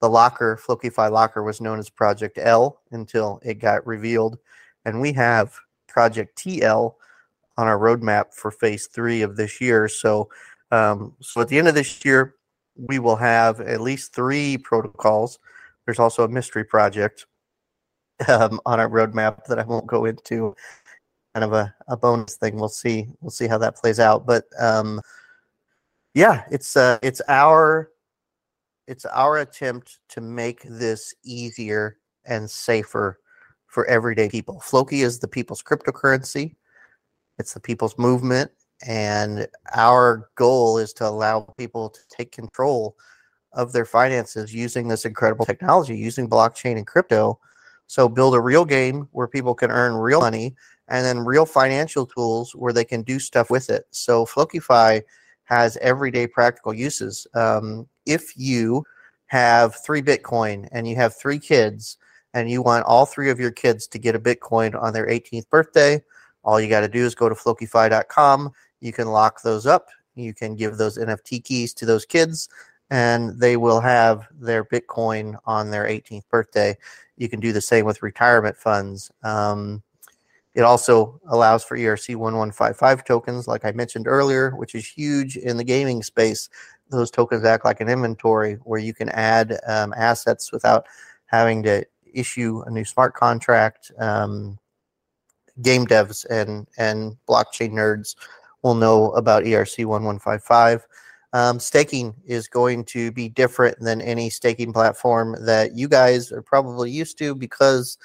the 0.00 0.08
locker, 0.08 0.58
FlokiFi 0.66 1.10
locker, 1.10 1.42
was 1.42 1.60
known 1.60 1.78
as 1.78 1.88
Project 1.88 2.38
L 2.40 2.80
until 2.90 3.40
it 3.42 3.54
got 3.54 3.86
revealed. 3.86 4.38
And 4.84 5.00
we 5.00 5.12
have 5.12 5.54
Project 5.88 6.38
TL 6.38 6.94
on 7.56 7.66
our 7.66 7.78
roadmap 7.78 8.32
for 8.32 8.50
phase 8.50 8.86
three 8.86 9.22
of 9.22 9.36
this 9.36 9.60
year. 9.60 9.88
So, 9.88 10.30
um, 10.70 11.14
so 11.20 11.40
at 11.40 11.48
the 11.48 11.58
end 11.58 11.68
of 11.68 11.74
this 11.74 12.04
year, 12.04 12.36
we 12.76 12.98
will 12.98 13.16
have 13.16 13.60
at 13.60 13.82
least 13.82 14.14
three 14.14 14.56
protocols. 14.56 15.38
There's 15.84 15.98
also 15.98 16.24
a 16.24 16.28
mystery 16.28 16.64
project 16.64 17.26
um, 18.28 18.60
on 18.64 18.80
our 18.80 18.88
roadmap 18.88 19.44
that 19.46 19.58
I 19.58 19.64
won't 19.64 19.86
go 19.86 20.06
into. 20.06 20.54
Kind 21.34 21.44
of 21.44 21.52
a, 21.52 21.74
a 21.88 21.96
bonus 21.96 22.36
thing. 22.36 22.56
We'll 22.56 22.68
see. 22.68 23.06
We'll 23.20 23.30
see 23.30 23.46
how 23.46 23.58
that 23.58 23.76
plays 23.76 24.00
out. 24.00 24.26
But 24.26 24.44
um, 24.58 25.00
yeah, 26.14 26.44
it's 26.50 26.76
uh, 26.76 26.98
it's 27.02 27.20
our 27.28 27.90
it's 28.90 29.04
our 29.04 29.38
attempt 29.38 30.00
to 30.08 30.20
make 30.20 30.62
this 30.64 31.14
easier 31.24 31.98
and 32.24 32.50
safer 32.50 33.20
for 33.68 33.86
everyday 33.86 34.28
people. 34.28 34.58
Floki 34.58 35.02
is 35.02 35.20
the 35.20 35.28
people's 35.28 35.62
cryptocurrency. 35.62 36.56
It's 37.38 37.54
the 37.54 37.60
people's 37.60 37.96
movement, 37.98 38.50
and 38.84 39.46
our 39.76 40.28
goal 40.34 40.76
is 40.76 40.92
to 40.94 41.06
allow 41.06 41.42
people 41.56 41.88
to 41.88 42.00
take 42.10 42.32
control 42.32 42.96
of 43.52 43.72
their 43.72 43.84
finances 43.84 44.52
using 44.52 44.88
this 44.88 45.04
incredible 45.04 45.46
technology, 45.46 45.96
using 45.96 46.28
blockchain 46.28 46.76
and 46.76 46.86
crypto. 46.86 47.38
So 47.86 48.08
build 48.08 48.34
a 48.34 48.40
real 48.40 48.64
game 48.64 49.08
where 49.12 49.28
people 49.28 49.54
can 49.54 49.70
earn 49.70 49.94
real 49.94 50.20
money 50.20 50.56
and 50.88 51.04
then 51.04 51.24
real 51.24 51.46
financial 51.46 52.06
tools 52.06 52.56
where 52.56 52.72
they 52.72 52.84
can 52.84 53.02
do 53.02 53.20
stuff 53.20 53.50
with 53.50 53.70
it. 53.70 53.84
So 53.92 54.26
FlokiFi 54.26 55.02
has 55.44 55.76
everyday 55.78 56.26
practical 56.26 56.74
uses. 56.74 57.26
Um, 57.34 57.88
if 58.06 58.36
you 58.36 58.84
have 59.26 59.76
three 59.84 60.02
Bitcoin 60.02 60.68
and 60.72 60.88
you 60.88 60.96
have 60.96 61.16
three 61.16 61.38
kids 61.38 61.96
and 62.34 62.50
you 62.50 62.62
want 62.62 62.84
all 62.84 63.06
three 63.06 63.30
of 63.30 63.40
your 63.40 63.50
kids 63.50 63.86
to 63.88 63.98
get 63.98 64.14
a 64.14 64.20
Bitcoin 64.20 64.80
on 64.80 64.92
their 64.92 65.06
18th 65.06 65.48
birthday, 65.50 66.02
all 66.42 66.60
you 66.60 66.68
got 66.68 66.80
to 66.80 66.88
do 66.88 67.04
is 67.04 67.14
go 67.14 67.28
to 67.28 67.34
flokifi.com. 67.34 68.50
You 68.80 68.92
can 68.92 69.08
lock 69.08 69.42
those 69.42 69.66
up. 69.66 69.88
You 70.14 70.34
can 70.34 70.56
give 70.56 70.76
those 70.76 70.98
NFT 70.98 71.44
keys 71.44 71.72
to 71.74 71.86
those 71.86 72.04
kids 72.04 72.48
and 72.90 73.38
they 73.38 73.56
will 73.56 73.80
have 73.80 74.26
their 74.32 74.64
Bitcoin 74.64 75.36
on 75.46 75.70
their 75.70 75.84
18th 75.84 76.28
birthday. 76.28 76.76
You 77.16 77.28
can 77.28 77.40
do 77.40 77.52
the 77.52 77.60
same 77.60 77.84
with 77.84 78.02
retirement 78.02 78.56
funds. 78.56 79.10
Um, 79.22 79.82
it 80.54 80.62
also 80.62 81.20
allows 81.28 81.62
for 81.62 81.76
ERC 81.76 82.16
1155 82.16 83.04
tokens, 83.04 83.46
like 83.46 83.64
I 83.64 83.70
mentioned 83.70 84.08
earlier, 84.08 84.50
which 84.56 84.74
is 84.74 84.86
huge 84.86 85.36
in 85.36 85.56
the 85.56 85.64
gaming 85.64 86.02
space. 86.02 86.48
Those 86.90 87.10
tokens 87.10 87.44
act 87.44 87.64
like 87.64 87.80
an 87.80 87.88
inventory 87.88 88.54
where 88.64 88.80
you 88.80 88.92
can 88.92 89.08
add 89.10 89.58
um, 89.66 89.94
assets 89.96 90.52
without 90.52 90.86
having 91.26 91.62
to 91.62 91.84
issue 92.12 92.62
a 92.66 92.70
new 92.70 92.84
smart 92.84 93.14
contract. 93.14 93.92
Um, 93.98 94.58
game 95.62 95.86
devs 95.86 96.24
and, 96.26 96.66
and 96.78 97.16
blockchain 97.28 97.72
nerds 97.72 98.16
will 98.62 98.74
know 98.74 99.10
about 99.12 99.44
ERC 99.44 99.84
1155. 99.84 100.86
Um, 101.32 101.60
staking 101.60 102.14
is 102.26 102.48
going 102.48 102.84
to 102.86 103.12
be 103.12 103.28
different 103.28 103.78
than 103.78 104.00
any 104.00 104.30
staking 104.30 104.72
platform 104.72 105.36
that 105.44 105.76
you 105.76 105.86
guys 105.86 106.32
are 106.32 106.42
probably 106.42 106.90
used 106.90 107.18
to 107.18 107.34
because 107.34 107.98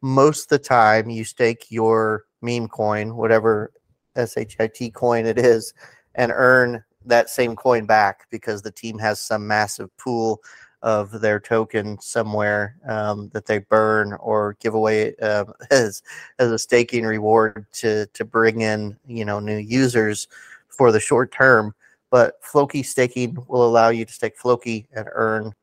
most 0.00 0.48
the 0.48 0.58
time 0.58 1.10
you 1.10 1.24
stake 1.24 1.66
your 1.68 2.24
meme 2.40 2.68
coin, 2.68 3.16
whatever 3.16 3.72
SHIT 4.16 4.94
coin 4.94 5.26
it 5.26 5.38
is, 5.38 5.74
and 6.14 6.32
earn 6.34 6.82
that 7.10 7.30
same 7.30 7.54
coin 7.54 7.86
back 7.86 8.26
because 8.30 8.62
the 8.62 8.72
team 8.72 8.98
has 8.98 9.20
some 9.20 9.46
massive 9.46 9.94
pool 9.96 10.40
of 10.82 11.20
their 11.20 11.38
token 11.38 12.00
somewhere 12.00 12.76
um, 12.88 13.28
that 13.34 13.44
they 13.44 13.58
burn 13.58 14.14
or 14.14 14.56
give 14.60 14.74
away 14.74 15.14
um, 15.16 15.52
as 15.70 16.02
as 16.38 16.50
a 16.50 16.58
staking 16.58 17.04
reward 17.04 17.66
to 17.72 18.06
to 18.14 18.24
bring 18.24 18.62
in 18.62 18.96
you 19.06 19.24
know 19.24 19.40
new 19.40 19.58
users 19.58 20.28
for 20.68 20.92
the 20.92 21.00
short 21.00 21.32
term. 21.32 21.74
But 22.10 22.42
Floki 22.42 22.82
staking 22.82 23.36
will 23.46 23.64
allow 23.64 23.90
you 23.90 24.04
to 24.04 24.12
stake 24.12 24.36
Floki 24.36 24.88
and 24.92 25.06
earn 25.12 25.54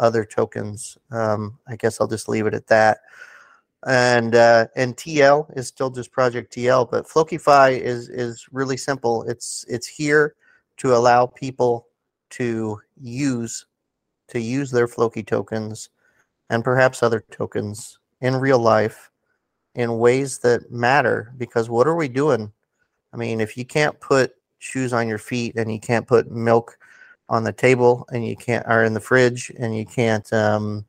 other 0.00 0.24
tokens. 0.24 0.98
Um, 1.12 1.58
I 1.68 1.76
guess 1.76 2.00
I'll 2.00 2.08
just 2.08 2.28
leave 2.28 2.46
it 2.46 2.54
at 2.54 2.66
that. 2.66 2.98
And 3.86 4.34
uh, 4.34 4.66
and 4.74 4.96
TL 4.96 5.56
is 5.56 5.68
still 5.68 5.90
just 5.90 6.12
Project 6.12 6.52
TL, 6.54 6.90
but 6.90 7.06
FlokiFi 7.06 7.78
is 7.78 8.08
is 8.08 8.46
really 8.52 8.76
simple. 8.76 9.22
It's 9.24 9.64
it's 9.68 9.86
here 9.86 10.34
to 10.78 10.94
allow 10.94 11.26
people 11.26 11.86
to 12.30 12.80
use 13.00 13.66
to 14.28 14.40
use 14.40 14.70
their 14.70 14.88
Floki 14.88 15.22
tokens 15.22 15.90
and 16.48 16.64
perhaps 16.64 17.02
other 17.02 17.24
tokens 17.30 17.98
in 18.22 18.34
real 18.34 18.58
life 18.58 19.10
in 19.74 19.98
ways 19.98 20.38
that 20.38 20.70
matter. 20.70 21.34
Because 21.36 21.68
what 21.68 21.86
are 21.86 21.94
we 21.94 22.08
doing? 22.08 22.50
I 23.12 23.18
mean, 23.18 23.40
if 23.40 23.58
you 23.58 23.66
can't 23.66 23.98
put 24.00 24.34
shoes 24.58 24.92
on 24.92 25.08
your 25.08 25.18
feet 25.18 25.56
and 25.56 25.70
you 25.70 25.80
can't 25.80 26.06
put 26.06 26.30
milk 26.30 26.78
on 27.28 27.44
the 27.44 27.52
table 27.52 28.06
and 28.12 28.26
you 28.26 28.36
can't 28.36 28.64
are 28.66 28.84
in 28.84 28.94
the 28.94 29.00
fridge 29.00 29.50
and 29.58 29.76
you 29.76 29.84
can't 29.84 30.32
um, 30.32 30.84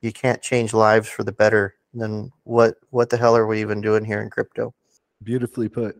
you 0.00 0.12
can't 0.12 0.40
change 0.40 0.72
lives 0.72 1.08
for 1.08 1.24
the 1.24 1.32
better 1.32 1.74
then 1.92 2.30
what 2.44 2.76
what 2.90 3.10
the 3.10 3.16
hell 3.16 3.36
are 3.36 3.46
we 3.46 3.60
even 3.60 3.80
doing 3.80 4.04
here 4.04 4.22
in 4.22 4.30
crypto 4.30 4.72
beautifully 5.22 5.68
put 5.68 5.96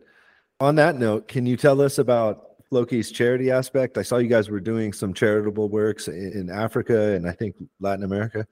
on 0.59 0.75
that 0.75 0.95
note 0.95 1.27
can 1.27 1.45
you 1.45 1.57
tell 1.57 1.81
us 1.81 1.97
about 1.97 2.48
floki's 2.69 3.11
charity 3.11 3.51
aspect 3.51 3.97
i 3.97 4.01
saw 4.01 4.17
you 4.17 4.27
guys 4.27 4.49
were 4.49 4.59
doing 4.59 4.93
some 4.93 5.13
charitable 5.13 5.69
works 5.69 6.07
in, 6.07 6.49
africa 6.49 7.13
and 7.13 7.27
i 7.27 7.31
think 7.31 7.55
latin 7.79 8.03
america 8.03 8.45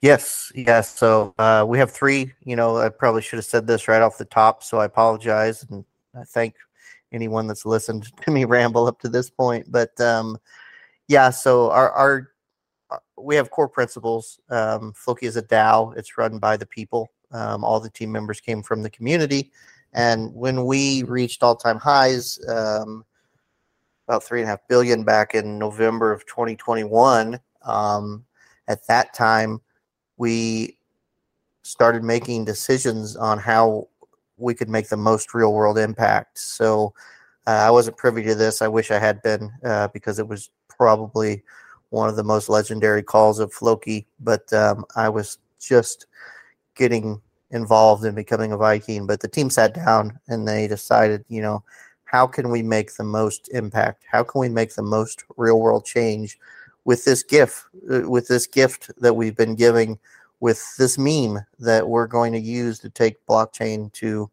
yes 0.00 0.52
yes 0.54 0.96
so 0.96 1.34
uh, 1.38 1.64
we 1.66 1.78
have 1.78 1.90
three 1.90 2.32
you 2.44 2.54
know 2.54 2.76
i 2.76 2.88
probably 2.88 3.22
should 3.22 3.38
have 3.38 3.44
said 3.44 3.66
this 3.66 3.88
right 3.88 4.02
off 4.02 4.18
the 4.18 4.24
top 4.24 4.62
so 4.62 4.78
i 4.78 4.84
apologize 4.84 5.66
and 5.70 5.84
i 6.14 6.22
thank 6.22 6.54
anyone 7.12 7.46
that's 7.46 7.66
listened 7.66 8.10
to 8.22 8.30
me 8.30 8.44
ramble 8.44 8.86
up 8.86 9.00
to 9.00 9.08
this 9.08 9.30
point. 9.30 9.70
But 9.70 9.98
um, 10.00 10.38
yeah, 11.08 11.30
so 11.30 11.70
our, 11.70 11.90
our 11.92 12.30
uh, 12.90 12.98
we 13.18 13.36
have 13.36 13.50
core 13.50 13.68
principles. 13.68 14.40
Um, 14.50 14.92
Floki 14.94 15.26
is 15.26 15.36
a 15.36 15.42
DAO. 15.42 15.96
It's 15.96 16.18
run 16.18 16.38
by 16.38 16.56
the 16.56 16.66
people. 16.66 17.10
Um, 17.30 17.62
all 17.62 17.80
the 17.80 17.90
team 17.90 18.10
members 18.10 18.40
came 18.40 18.62
from 18.62 18.82
the 18.82 18.88
community, 18.88 19.50
and 19.92 20.34
when 20.34 20.64
we 20.64 21.02
reached 21.04 21.42
all-time 21.42 21.78
highs, 21.78 22.38
um, 22.48 23.04
about 24.08 24.24
three 24.24 24.40
and 24.40 24.48
a 24.48 24.50
half 24.50 24.66
billion 24.68 25.04
back 25.04 25.34
in 25.34 25.58
November 25.58 26.12
of 26.12 26.24
2021. 26.26 27.38
Um, 27.62 28.24
at 28.66 28.86
that 28.86 29.12
time, 29.12 29.60
we 30.16 30.78
started 31.62 32.02
making 32.02 32.46
decisions 32.46 33.16
on 33.16 33.38
how 33.38 33.88
we 34.38 34.54
could 34.54 34.70
make 34.70 34.88
the 34.88 34.96
most 34.96 35.34
real 35.34 35.52
world 35.52 35.76
impact. 35.76 36.38
So 36.38 36.94
uh, 37.46 37.50
I 37.50 37.70
wasn't 37.70 37.98
privy 37.98 38.22
to 38.24 38.34
this. 38.34 38.62
I 38.62 38.68
wish 38.68 38.90
I 38.90 38.98
had 38.98 39.20
been 39.22 39.52
uh, 39.62 39.88
because 39.88 40.18
it 40.18 40.26
was 40.26 40.50
probably 40.68 41.42
one 41.90 42.08
of 42.08 42.16
the 42.16 42.24
most 42.24 42.48
legendary 42.48 43.02
calls 43.02 43.38
of 43.40 43.52
Floki. 43.52 44.06
But 44.20 44.50
um, 44.54 44.86
I 44.96 45.10
was 45.10 45.38
just 45.60 46.06
getting 46.74 47.20
involved 47.50 48.04
in 48.04 48.14
becoming 48.14 48.52
a 48.52 48.56
Viking. 48.56 49.06
But 49.06 49.20
the 49.20 49.28
team 49.28 49.50
sat 49.50 49.74
down 49.74 50.18
and 50.28 50.46
they 50.46 50.68
decided, 50.68 51.24
you 51.28 51.42
know, 51.42 51.62
how 52.04 52.26
can 52.26 52.50
we 52.50 52.62
make 52.62 52.94
the 52.94 53.04
most 53.04 53.48
impact? 53.52 54.04
How 54.10 54.22
can 54.22 54.40
we 54.40 54.48
make 54.48 54.74
the 54.74 54.82
most 54.82 55.24
real 55.36 55.60
world 55.60 55.84
change 55.84 56.38
with 56.84 57.04
this 57.04 57.22
gift, 57.22 57.64
uh, 57.90 58.08
with 58.08 58.28
this 58.28 58.46
gift 58.46 58.90
that 59.00 59.14
we've 59.14 59.36
been 59.36 59.54
giving? 59.54 59.98
with 60.40 60.76
this 60.76 60.98
meme 60.98 61.38
that 61.58 61.86
we're 61.86 62.06
going 62.06 62.32
to 62.32 62.38
use 62.38 62.78
to 62.80 62.90
take 62.90 63.24
blockchain 63.26 63.92
to 63.92 64.30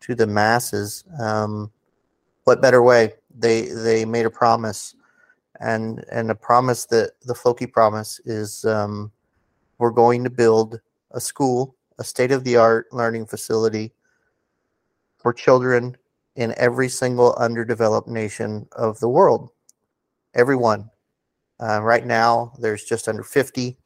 to 0.00 0.14
the 0.14 0.26
masses. 0.26 1.04
Um, 1.20 1.70
what 2.44 2.62
better 2.62 2.82
way? 2.82 3.14
They 3.38 3.62
they 3.62 4.04
made 4.04 4.26
a 4.26 4.30
promise, 4.30 4.94
and 5.60 6.04
and 6.10 6.30
a 6.30 6.34
promise 6.34 6.86
that 6.86 7.12
the 7.24 7.34
Floki 7.34 7.66
promise 7.66 8.20
is 8.24 8.64
um, 8.64 9.12
we're 9.78 9.90
going 9.90 10.24
to 10.24 10.30
build 10.30 10.80
a 11.12 11.20
school, 11.20 11.74
a 11.98 12.04
state 12.04 12.32
of 12.32 12.44
the 12.44 12.56
art 12.56 12.86
learning 12.92 13.26
facility 13.26 13.92
for 15.16 15.32
children 15.32 15.96
in 16.36 16.54
every 16.56 16.88
single 16.88 17.34
underdeveloped 17.34 18.08
nation 18.08 18.66
of 18.72 18.98
the 19.00 19.08
world. 19.08 19.50
Everyone. 20.34 20.90
Uh, 21.58 21.80
right 21.82 22.06
now, 22.06 22.52
there's 22.58 22.84
just 22.84 23.08
under 23.08 23.22
50 23.22 23.78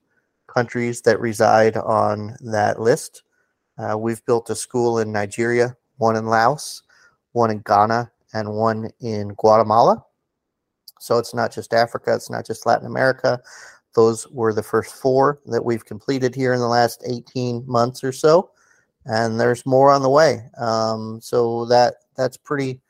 countries 0.48 1.00
that 1.02 1.20
reside 1.20 1.76
on 1.76 2.36
that 2.40 2.80
list. 2.80 3.22
Uh, 3.78 3.96
we've 3.96 4.24
built 4.26 4.50
a 4.50 4.56
school 4.56 4.98
in 4.98 5.12
Nigeria, 5.12 5.76
one 5.98 6.16
in 6.16 6.26
Laos, 6.26 6.82
one 7.32 7.50
in 7.50 7.62
Ghana, 7.64 8.10
and 8.34 8.52
one 8.52 8.90
in 9.00 9.28
Guatemala. 9.34 10.04
So 10.98 11.18
it's 11.18 11.32
not 11.32 11.52
just 11.52 11.72
Africa, 11.72 12.14
it's 12.14 12.30
not 12.30 12.46
just 12.46 12.66
Latin 12.66 12.86
America. 12.86 13.40
Those 13.94 14.26
were 14.28 14.52
the 14.52 14.62
first 14.62 14.94
four 14.94 15.40
that 15.46 15.64
we've 15.64 15.84
completed 15.84 16.34
here 16.34 16.52
in 16.52 16.60
the 16.60 16.68
last 16.68 17.02
18 17.06 17.64
months 17.66 18.04
or 18.04 18.12
so, 18.12 18.50
and 19.04 19.40
there's 19.40 19.66
more 19.66 19.90
on 19.90 20.02
the 20.02 20.08
way. 20.08 20.48
Um, 20.58 21.20
so 21.20 21.64
that 21.66 21.94
that's 22.16 22.36
pretty 22.36 22.80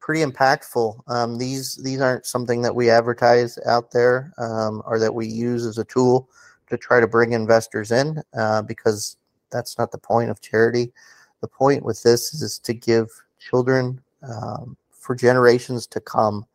pretty 0.00 0.24
impactful. 0.24 1.00
Um, 1.08 1.36
these 1.36 1.76
these 1.82 2.00
aren't 2.00 2.26
something 2.26 2.62
that 2.62 2.74
we 2.74 2.88
advertise 2.88 3.58
out 3.66 3.90
there 3.90 4.32
um, 4.38 4.82
or 4.86 4.98
that 4.98 5.14
we 5.14 5.26
use 5.26 5.66
as 5.66 5.78
a 5.78 5.84
tool 5.84 6.30
to 6.68 6.76
try 6.76 7.00
to 7.00 7.06
bring 7.06 7.32
investors 7.32 7.90
in 7.90 8.22
uh, 8.36 8.62
because 8.62 9.16
that's 9.50 9.78
not 9.78 9.92
the 9.92 9.98
point 9.98 10.30
of 10.30 10.40
charity. 10.40 10.92
The 11.40 11.48
point 11.48 11.84
with 11.84 12.02
this 12.02 12.32
is 12.34 12.58
to 12.60 12.72
give 12.72 13.08
children 13.38 14.00
um, 14.22 14.76
for 14.90 15.14
generations 15.14 15.86
to 15.88 16.00
come 16.00 16.46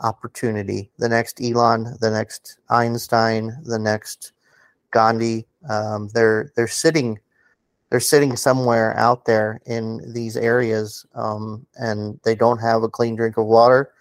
opportunity. 0.00 0.90
The 0.98 1.08
next 1.08 1.40
Elon, 1.40 1.96
the 2.00 2.10
next 2.10 2.58
Einstein, 2.68 3.56
the 3.64 3.78
next 3.78 4.32
Gandhi. 4.90 5.46
Um, 5.68 6.08
they're 6.14 6.52
they're 6.56 6.68
sitting 6.68 7.18
they're 7.90 8.00
sitting 8.00 8.36
somewhere 8.36 8.96
out 8.98 9.24
there 9.24 9.60
in 9.66 10.00
these 10.12 10.36
areas, 10.36 11.06
um, 11.14 11.64
and 11.76 12.18
they 12.24 12.34
don't 12.34 12.58
have 12.58 12.82
a 12.82 12.88
clean 12.88 13.14
drink 13.14 13.36
of 13.36 13.46
water. 13.46 13.92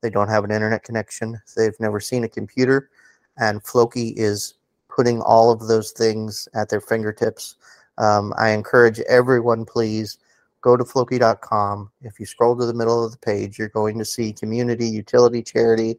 They 0.00 0.10
don't 0.10 0.28
have 0.28 0.44
an 0.44 0.50
internet 0.50 0.84
connection. 0.84 1.40
They've 1.56 1.78
never 1.78 2.00
seen 2.00 2.24
a 2.24 2.28
computer, 2.28 2.90
and 3.36 3.62
Floki 3.62 4.08
is 4.10 4.54
putting 4.88 5.20
all 5.20 5.50
of 5.50 5.68
those 5.68 5.90
things 5.92 6.48
at 6.54 6.68
their 6.68 6.80
fingertips. 6.80 7.56
Um, 7.98 8.32
I 8.38 8.50
encourage 8.50 9.00
everyone, 9.00 9.64
please 9.64 10.18
go 10.62 10.76
to 10.76 10.84
floki.com. 10.84 11.90
If 12.00 12.18
you 12.18 12.24
scroll 12.24 12.56
to 12.56 12.64
the 12.64 12.72
middle 12.74 13.04
of 13.04 13.12
the 13.12 13.18
page, 13.18 13.58
you're 13.58 13.68
going 13.68 13.98
to 13.98 14.04
see 14.04 14.32
community, 14.32 14.86
utility, 14.86 15.42
charity. 15.42 15.98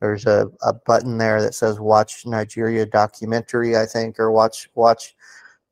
There's 0.00 0.26
a, 0.26 0.50
a 0.62 0.72
button 0.72 1.18
there 1.18 1.40
that 1.42 1.54
says 1.54 1.80
watch 1.80 2.26
Nigeria 2.26 2.86
documentary, 2.86 3.76
I 3.76 3.86
think, 3.86 4.20
or 4.20 4.30
watch 4.30 4.68
watch 4.74 5.16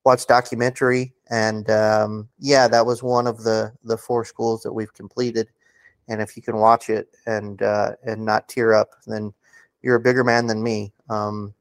watch 0.05 0.27
documentary. 0.27 1.13
And 1.31 1.69
um, 1.71 2.29
yeah, 2.39 2.67
that 2.69 2.87
was 2.87 3.03
one 3.03 3.27
of 3.27 3.45
the 3.45 3.73
the 3.85 3.99
four 3.99 4.25
schools 4.25 4.63
that 4.63 4.73
we've 4.73 4.95
completed. 4.95 5.49
And 6.09 6.21
if 6.21 6.37
you 6.37 6.43
can 6.43 6.57
watch 6.57 6.91
it 6.91 7.09
and 7.27 7.63
uh, 7.63 7.93
and 8.05 8.25
not 8.25 8.49
tear 8.49 8.73
up, 8.75 8.91
then 9.07 9.33
you're 9.83 9.97
a 9.97 10.01
bigger 10.01 10.25
man 10.25 10.47
than 10.47 10.63
me. 10.63 10.93
Um, 11.09 11.55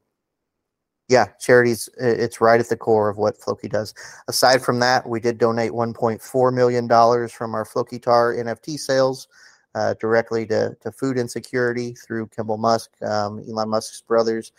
yeah, 1.10 1.26
charities, 1.40 1.88
it's 1.98 2.40
right 2.40 2.60
at 2.60 2.68
the 2.68 2.76
core 2.76 3.08
of 3.08 3.18
what 3.18 3.36
Floki 3.36 3.66
does. 3.66 3.92
Aside 4.28 4.62
from 4.62 4.78
that, 4.78 5.08
we 5.08 5.18
did 5.18 5.38
donate 5.38 5.72
$1.4 5.72 6.54
million 6.54 6.88
from 7.28 7.54
our 7.56 7.64
Flokitar 7.64 8.38
NFT 8.38 8.78
sales 8.78 9.26
uh, 9.74 9.94
directly 9.94 10.46
to, 10.46 10.76
to 10.80 10.92
food 10.92 11.18
insecurity 11.18 11.94
through 11.94 12.28
Kimball 12.28 12.58
Musk, 12.58 12.90
um, 13.02 13.42
Elon 13.48 13.68
Musk's 13.68 14.00
brothers 14.00 14.52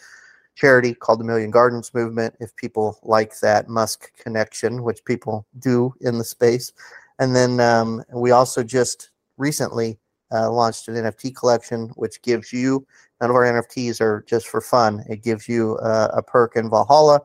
charity 0.56 0.94
called 0.94 1.22
the 1.22 1.24
Million 1.24 1.52
Gardens 1.52 1.94
Movement, 1.94 2.36
if 2.42 2.54
people 2.58 3.00
like 3.04 3.40
that 3.40 3.70
Musk 3.70 4.12
connection, 4.18 4.84
which 4.84 5.06
people 5.06 5.48
do 5.60 5.94
in 6.02 6.18
the 6.18 6.24
space. 6.26 6.74
And 7.18 7.34
then 7.34 7.62
um, 7.62 8.04
we 8.14 8.32
also 8.32 8.62
just 8.62 9.12
recently 9.38 9.98
uh, 10.34 10.52
launched 10.52 10.90
an 10.90 10.96
NFT 10.96 11.34
collection, 11.34 11.94
which 11.96 12.22
gives 12.22 12.52
you 12.52 12.86
None 13.22 13.30
of 13.30 13.36
our 13.36 13.44
NFTs 13.44 14.02
are 14.02 14.26
just 14.28 14.48
for 14.48 14.62
fun. 14.62 15.06
It 15.08 15.22
gives 15.22 15.48
you 15.48 15.78
uh, 15.78 16.10
a 16.12 16.24
perk 16.24 16.56
in 16.56 16.72
Valhalla, 16.72 17.22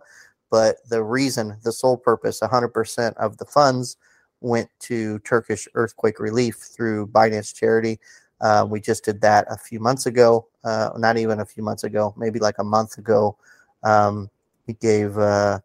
but 0.50 0.76
the 0.90 1.02
reason, 1.02 1.56
the 1.64 1.72
sole 1.72 1.96
purpose, 1.96 2.40
100% 2.40 3.14
of 3.14 3.38
the 3.38 3.46
funds 3.46 3.96
went 4.42 4.68
to 4.80 5.18
Turkish 5.20 5.66
earthquake 5.74 6.20
relief 6.20 6.56
through 6.56 7.06
Binance 7.06 7.54
Charity. 7.54 7.98
Uh, 8.42 8.66
we 8.68 8.78
just 8.78 9.06
did 9.06 9.22
that 9.22 9.46
a 9.50 9.56
few 9.56 9.80
months 9.80 10.04
ago, 10.04 10.46
uh, 10.64 10.90
not 10.98 11.16
even 11.16 11.40
a 11.40 11.46
few 11.46 11.62
months 11.62 11.84
ago, 11.84 12.12
maybe 12.18 12.38
like 12.38 12.58
a 12.58 12.64
month 12.64 12.98
ago. 12.98 13.38
Um, 13.82 14.28
we 14.66 14.74
gave 14.74 15.16
uh, 15.16 15.60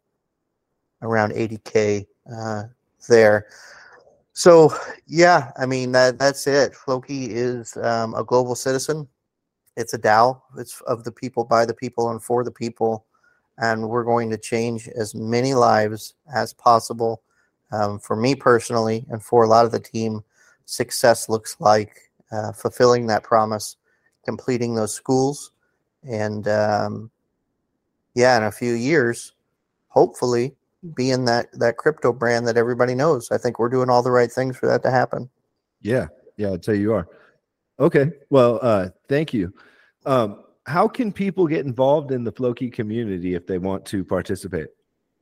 around 1.01 1.33
80K 1.33 2.07
uh, 2.33 2.63
there. 3.09 3.47
So, 4.31 4.73
yeah, 5.07 5.51
I 5.57 5.65
mean, 5.65 5.91
that, 5.91 6.17
that's 6.17 6.47
it. 6.47 6.73
Floki 6.73 7.25
is 7.25 7.75
um, 7.75 8.13
a 8.13 8.23
global 8.23 8.55
citizen 8.55 9.09
it's 9.81 9.93
a 9.93 9.99
DAO. 9.99 10.41
It's 10.57 10.79
of 10.81 11.03
the 11.03 11.11
people, 11.11 11.43
by 11.43 11.65
the 11.65 11.73
people, 11.73 12.09
and 12.09 12.23
for 12.23 12.43
the 12.43 12.51
people. 12.51 13.05
And 13.57 13.89
we're 13.89 14.05
going 14.05 14.29
to 14.29 14.37
change 14.37 14.87
as 14.87 15.13
many 15.13 15.53
lives 15.53 16.13
as 16.33 16.53
possible. 16.53 17.21
Um, 17.73 17.99
for 17.99 18.15
me 18.15 18.35
personally, 18.35 19.05
and 19.09 19.23
for 19.23 19.43
a 19.43 19.47
lot 19.47 19.65
of 19.65 19.71
the 19.71 19.79
team, 19.79 20.23
success 20.65 21.29
looks 21.29 21.55
like 21.59 21.95
uh, 22.31 22.51
fulfilling 22.51 23.07
that 23.07 23.23
promise, 23.23 23.77
completing 24.25 24.75
those 24.75 24.93
schools, 24.93 25.51
and 26.03 26.47
um, 26.47 27.11
yeah, 28.13 28.35
in 28.37 28.43
a 28.43 28.51
few 28.51 28.73
years, 28.73 29.33
hopefully, 29.87 30.53
being 30.95 31.25
that 31.25 31.47
that 31.53 31.77
crypto 31.77 32.11
brand 32.11 32.45
that 32.47 32.57
everybody 32.57 32.93
knows. 32.93 33.31
I 33.31 33.37
think 33.37 33.57
we're 33.57 33.69
doing 33.69 33.89
all 33.89 34.03
the 34.03 34.11
right 34.11 34.31
things 34.31 34.57
for 34.57 34.67
that 34.67 34.83
to 34.83 34.91
happen. 34.91 35.29
Yeah, 35.81 36.07
yeah, 36.35 36.51
I'd 36.51 36.65
say 36.65 36.75
you 36.75 36.93
are. 36.93 37.07
Okay. 37.79 38.11
Well, 38.29 38.59
uh, 38.61 38.89
thank 39.07 39.33
you. 39.33 39.53
Um, 40.05 40.43
how 40.65 40.87
can 40.87 41.11
people 41.11 41.47
get 41.47 41.65
involved 41.65 42.11
in 42.11 42.23
the 42.23 42.31
Floki 42.31 42.69
community 42.69 43.35
if 43.35 43.47
they 43.47 43.57
want 43.57 43.85
to 43.87 44.03
participate? 44.03 44.67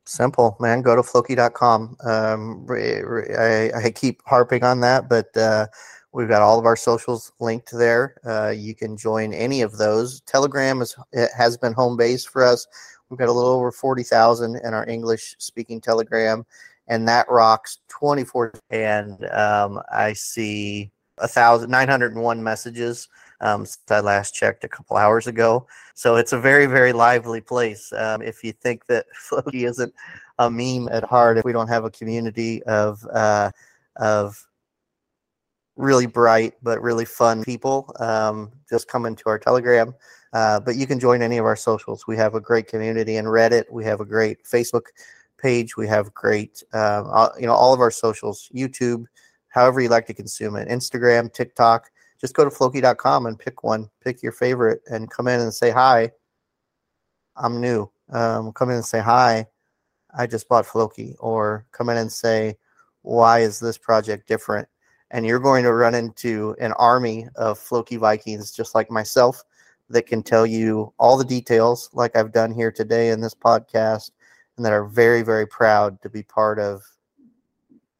Simple, 0.05 0.57
man. 0.59 0.81
Go 0.81 0.95
to 0.95 1.03
floki.com. 1.03 1.95
Um, 2.03 2.65
I, 2.69 3.71
I 3.75 3.91
keep 3.91 4.21
harping 4.25 4.63
on 4.63 4.79
that, 4.81 5.07
but 5.07 5.35
uh, 5.37 5.67
we've 6.11 6.27
got 6.27 6.41
all 6.41 6.57
of 6.57 6.65
our 6.65 6.75
socials 6.75 7.31
linked 7.39 7.71
there. 7.71 8.15
Uh, 8.25 8.49
you 8.49 8.73
can 8.73 8.97
join 8.97 9.33
any 9.33 9.61
of 9.61 9.77
those. 9.77 10.21
Telegram 10.21 10.81
is 10.81 10.95
has 11.37 11.57
been 11.57 11.73
home 11.73 11.95
base 11.95 12.25
for 12.25 12.43
us. 12.43 12.65
We've 13.09 13.19
got 13.19 13.29
a 13.29 13.31
little 13.31 13.51
over 13.51 13.71
forty 13.71 14.03
thousand 14.03 14.55
in 14.63 14.73
our 14.73 14.87
English 14.87 15.35
speaking 15.37 15.79
Telegram, 15.79 16.43
and 16.87 17.07
that 17.07 17.29
rocks 17.29 17.77
twenty 17.87 18.23
four. 18.23 18.53
And 18.71 19.23
um, 19.29 19.79
I 19.91 20.13
see 20.13 20.91
a 21.19 21.27
thousand 21.27 21.69
nine 21.69 21.87
hundred 21.87 22.13
and 22.13 22.23
one 22.23 22.41
messages 22.41 23.07
um, 23.41 23.65
since 23.65 23.89
I 23.89 23.99
last 23.99 24.33
checked 24.33 24.63
a 24.63 24.67
couple 24.67 24.97
hours 24.97 25.27
ago. 25.27 25.67
So 25.93 26.15
it's 26.15 26.33
a 26.33 26.39
very 26.39 26.65
very 26.65 26.93
lively 26.93 27.41
place. 27.41 27.91
Um, 27.93 28.21
if 28.21 28.43
you 28.43 28.51
think 28.51 28.85
that 28.87 29.05
Floki 29.15 29.65
isn't 29.65 29.93
a 30.37 30.49
meme 30.49 30.89
at 30.89 31.03
heart, 31.03 31.37
if 31.37 31.45
we 31.45 31.51
don't 31.51 31.67
have 31.67 31.85
a 31.85 31.91
community 31.91 32.63
of 32.63 33.05
uh, 33.13 33.51
of 33.97 34.45
really 35.75 36.05
bright 36.05 36.53
but 36.61 36.81
really 36.81 37.05
fun 37.05 37.43
people, 37.43 37.95
um, 37.99 38.51
just 38.69 38.87
come 38.87 39.05
into 39.05 39.29
our 39.29 39.39
Telegram. 39.39 39.93
Uh, 40.33 40.59
but 40.59 40.75
you 40.75 40.85
can 40.85 40.99
join 40.99 41.21
any 41.21 41.37
of 41.37 41.45
our 41.45 41.55
socials. 41.55 42.05
We 42.05 42.15
have 42.17 42.35
a 42.35 42.39
great 42.39 42.67
community 42.67 43.17
in 43.17 43.25
Reddit. 43.25 43.63
We 43.71 43.83
have 43.85 43.99
a 43.99 44.05
great 44.05 44.43
Facebook 44.43 44.83
page. 45.37 45.75
We 45.75 45.87
have 45.87 46.13
great, 46.13 46.61
uh, 46.73 47.29
you 47.39 47.47
know, 47.47 47.53
all 47.53 47.73
of 47.73 47.79
our 47.79 47.91
socials, 47.91 48.49
YouTube, 48.53 49.05
however 49.47 49.81
you 49.81 49.89
like 49.89 50.05
to 50.07 50.13
consume 50.13 50.55
it. 50.55 50.67
Instagram, 50.67 51.33
TikTok. 51.33 51.89
Just 52.19 52.33
go 52.33 52.43
to 52.43 52.51
floki.com 52.51 53.25
and 53.25 53.39
pick 53.39 53.63
one, 53.63 53.89
pick 54.03 54.21
your 54.21 54.31
favorite, 54.31 54.81
and 54.91 55.09
come 55.09 55.27
in 55.27 55.39
and 55.39 55.53
say 55.53 55.71
hi. 55.71 56.11
I'm 57.35 57.61
new. 57.61 57.89
Um, 58.09 58.51
come 58.51 58.69
in 58.69 58.75
and 58.75 58.85
say 58.85 58.99
hi. 58.99 59.47
I 60.17 60.27
just 60.27 60.49
bought 60.49 60.65
Floki, 60.65 61.15
or 61.19 61.65
come 61.71 61.89
in 61.89 61.97
and 61.97 62.11
say, 62.11 62.57
why 63.03 63.39
is 63.39 63.59
this 63.59 63.77
project 63.77 64.27
different? 64.27 64.67
And 65.11 65.25
you're 65.25 65.39
going 65.39 65.63
to 65.63 65.73
run 65.73 65.95
into 65.95 66.55
an 66.59 66.73
army 66.73 67.27
of 67.35 67.59
Floki 67.59 67.95
Vikings, 67.95 68.51
just 68.51 68.75
like 68.75 68.91
myself, 68.91 69.43
that 69.89 70.05
can 70.07 70.21
tell 70.21 70.45
you 70.45 70.93
all 70.99 71.17
the 71.17 71.23
details, 71.25 71.89
like 71.93 72.15
I've 72.15 72.31
done 72.31 72.51
here 72.51 72.71
today 72.71 73.09
in 73.09 73.21
this 73.21 73.33
podcast, 73.33 74.11
and 74.57 74.65
that 74.65 74.73
are 74.73 74.85
very, 74.85 75.21
very 75.21 75.47
proud 75.47 76.01
to 76.01 76.09
be 76.09 76.23
part 76.23 76.59
of 76.59 76.83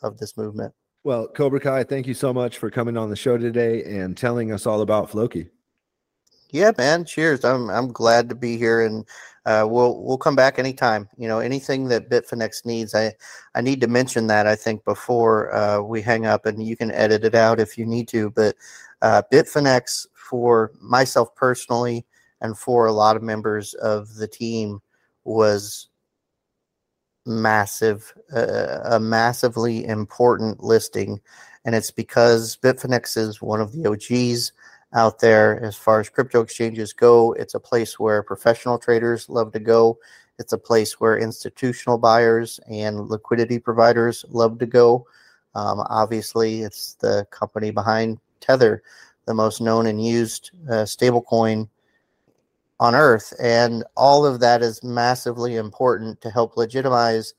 of 0.01 0.17
this 0.17 0.37
movement. 0.37 0.73
Well, 1.03 1.27
Cobra 1.27 1.59
Kai, 1.61 1.83
thank 1.83 2.07
you 2.07 2.13
so 2.13 2.33
much 2.33 2.57
for 2.57 2.69
coming 2.69 2.97
on 2.97 3.09
the 3.09 3.15
show 3.15 3.37
today 3.37 3.83
and 3.83 4.17
telling 4.17 4.51
us 4.51 4.65
all 4.65 4.81
about 4.81 5.09
Floki. 5.09 5.49
Yeah, 6.51 6.71
man. 6.77 7.05
Cheers. 7.05 7.45
I'm 7.45 7.69
I'm 7.69 7.91
glad 7.91 8.27
to 8.29 8.35
be 8.35 8.57
here, 8.57 8.85
and 8.85 9.05
uh, 9.45 9.65
we'll 9.69 10.03
we'll 10.03 10.17
come 10.17 10.35
back 10.35 10.57
anytime. 10.57 11.07
You 11.15 11.27
know, 11.27 11.39
anything 11.39 11.87
that 11.89 12.09
Bitfinex 12.09 12.65
needs, 12.65 12.95
I 12.95 13.13
I 13.53 13.61
need 13.61 13.81
to 13.81 13.87
mention 13.87 14.27
that 14.27 14.47
I 14.47 14.55
think 14.55 14.83
before 14.83 15.53
uh, 15.53 15.79
we 15.81 16.01
hang 16.01 16.25
up, 16.25 16.45
and 16.45 16.65
you 16.65 16.75
can 16.75 16.91
edit 16.91 17.23
it 17.23 17.35
out 17.35 17.59
if 17.59 17.77
you 17.77 17.85
need 17.85 18.07
to. 18.09 18.31
But 18.31 18.55
uh, 19.01 19.21
Bitfinex, 19.31 20.07
for 20.13 20.71
myself 20.81 21.33
personally, 21.35 22.05
and 22.41 22.57
for 22.57 22.87
a 22.87 22.91
lot 22.91 23.15
of 23.15 23.21
members 23.21 23.75
of 23.75 24.15
the 24.15 24.27
team, 24.27 24.81
was 25.23 25.88
massive, 27.29 28.13
uh, 28.35 28.79
a 28.85 28.99
massively 28.99 29.85
important 29.85 30.61
listing, 30.61 31.21
and 31.63 31.75
it's 31.75 31.91
because 31.91 32.57
Bitfinex 32.57 33.15
is 33.15 33.41
one 33.41 33.61
of 33.61 33.71
the 33.71 33.85
OGs 33.85 34.51
out 34.93 35.19
there 35.19 35.63
as 35.63 35.75
far 35.75 35.99
as 35.99 36.09
crypto 36.09 36.41
exchanges 36.41 36.93
go. 36.93 37.33
It's 37.33 37.53
a 37.53 37.59
place 37.59 37.99
where 37.99 38.23
professional 38.23 38.79
traders 38.79 39.29
love 39.29 39.51
to 39.53 39.59
go. 39.59 39.99
It's 40.39 40.53
a 40.53 40.57
place 40.57 40.99
where 40.99 41.17
institutional 41.17 41.97
buyers 41.97 42.59
and 42.69 43.07
liquidity 43.09 43.59
providers 43.59 44.25
love 44.29 44.57
to 44.59 44.65
go. 44.65 45.05
Um, 45.53 45.83
obviously, 45.89 46.61
it's 46.61 46.93
the 46.95 47.27
company 47.29 47.71
behind 47.71 48.19
Tether, 48.39 48.81
the 49.25 49.33
most 49.33 49.61
known 49.61 49.85
and 49.85 50.03
used 50.03 50.51
uh, 50.67 50.85
stablecoin 50.85 51.67
on 52.79 52.95
Earth. 52.95 53.33
And 53.41 53.83
all 53.97 54.25
of 54.25 54.39
that 54.39 54.61
is 54.61 54.83
massively 54.83 55.55
important 55.55 56.21
to 56.21 56.29
help 56.29 56.57
legitimize 56.57 57.33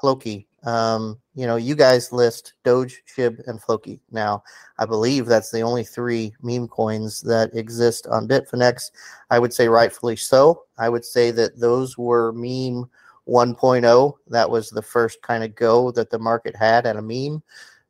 Floki. 0.00 0.46
Um, 0.64 1.18
you 1.34 1.46
know, 1.46 1.56
you 1.56 1.74
guys 1.74 2.12
list 2.12 2.54
Doge, 2.64 3.02
Shib, 3.06 3.40
and 3.46 3.60
Floki. 3.60 4.00
Now, 4.10 4.42
I 4.78 4.86
believe 4.86 5.26
that's 5.26 5.50
the 5.50 5.60
only 5.60 5.84
three 5.84 6.34
meme 6.42 6.68
coins 6.68 7.20
that 7.22 7.54
exist 7.54 8.06
on 8.08 8.28
Bitfinex. 8.28 8.90
I 9.30 9.38
would 9.38 9.52
say 9.52 9.68
rightfully 9.68 10.16
so. 10.16 10.64
I 10.78 10.88
would 10.88 11.04
say 11.04 11.30
that 11.32 11.58
those 11.58 11.96
were 11.96 12.32
meme 12.32 12.88
1.0. 13.28 14.14
That 14.28 14.50
was 14.50 14.70
the 14.70 14.82
first 14.82 15.22
kind 15.22 15.44
of 15.44 15.54
go 15.54 15.90
that 15.92 16.10
the 16.10 16.18
market 16.18 16.56
had 16.56 16.86
at 16.86 16.96
a 16.96 17.02
meme, 17.02 17.42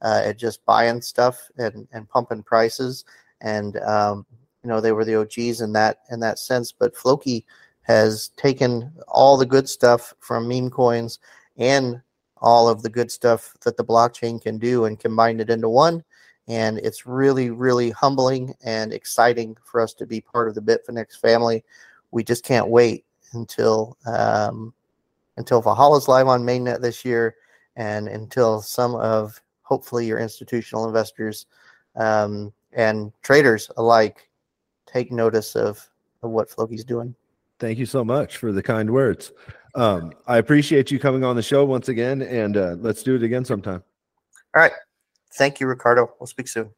uh, 0.03 0.23
at 0.25 0.39
just 0.39 0.65
buying 0.67 1.01
stuff 1.01 1.41
and, 1.57 1.89
and 1.93 2.09
pumping 2.09 2.43
prices. 2.43 3.05
And 3.41 3.79
um, 3.79 4.27
you 4.63 4.69
know, 4.69 4.81
they 4.81 4.93
were 4.93 5.05
the 5.05 5.21
OGs 5.21 5.61
in 5.61 5.73
that 5.73 5.99
in 6.11 6.21
that 6.21 6.39
sense. 6.39 6.73
But 6.73 6.97
Floki 6.97 7.45
has 7.83 8.29
taken 8.37 8.93
all 9.07 9.37
the 9.37 9.47
good 9.47 9.69
stuff 9.69 10.13
from 10.21 10.49
meme 10.49 10.71
coins 10.71 11.19
and 11.57 12.01
all 12.41 12.69
of 12.69 12.83
the 12.83 12.91
good 12.91 13.11
stuff 13.11 13.55
that 13.65 13.77
the 13.77 13.85
blockchain 13.85 14.41
can 14.41 14.59
do 14.59 14.85
and 14.85 15.01
combined 15.01 15.41
it 15.41 15.51
into 15.51 15.69
one. 15.69 16.05
And 16.47 16.79
it's 16.79 17.07
really, 17.07 17.51
really 17.51 17.91
humbling 17.91 18.55
and 18.65 18.93
exciting 18.93 19.57
for 19.65 19.81
us 19.81 19.93
to 19.95 20.07
be 20.07 20.21
part 20.21 20.49
of 20.49 20.55
the 20.55 20.63
Bitfinex 20.63 21.19
family. 21.21 21.65
We 22.11 22.25
just 22.25 22.45
can't 22.45 22.69
wait 22.69 23.05
until 23.33 23.97
um, 24.07 24.73
until 25.37 25.63
Valhalla's 25.63 26.09
live 26.09 26.27
on 26.27 26.43
mainnet 26.43 26.81
this 26.81 27.05
year, 27.05 27.37
and 27.77 28.09
until 28.09 28.61
some 28.61 28.95
of 28.97 29.41
hopefully 29.63 30.07
your 30.07 30.19
institutional 30.19 30.87
investors 30.87 31.47
um, 31.97 32.53
and 32.73 33.13
traders 33.23 33.71
alike 33.77 34.28
take 34.93 35.13
notice 35.13 35.57
of, 35.57 35.89
of 36.23 36.31
what 36.31 36.51
Floki's 36.51 36.85
doing. 36.85 37.15
Thank 37.59 37.79
you 37.79 37.87
so 37.87 38.05
much 38.05 38.37
for 38.37 38.53
the 38.53 38.63
kind 38.63 38.91
words. 38.91 39.33
Um, 39.75 40.13
I 40.27 40.39
appreciate 40.39 40.91
you 40.91 40.99
coming 40.99 41.25
on 41.25 41.37
the 41.37 41.43
show 41.43 41.65
once 41.65 41.89
again, 41.89 42.23
and 42.23 42.57
uh, 42.57 42.77
let's 42.79 43.03
do 43.03 43.17
it 43.17 43.23
again 43.23 43.45
sometime. 43.45 43.83
All 44.55 44.63
right. 44.63 44.73
Thank 45.35 45.61
you, 45.61 45.67
Ricardo. 45.67 46.13
We'll 46.19 46.27
speak 46.27 46.49
soon. 46.49 46.71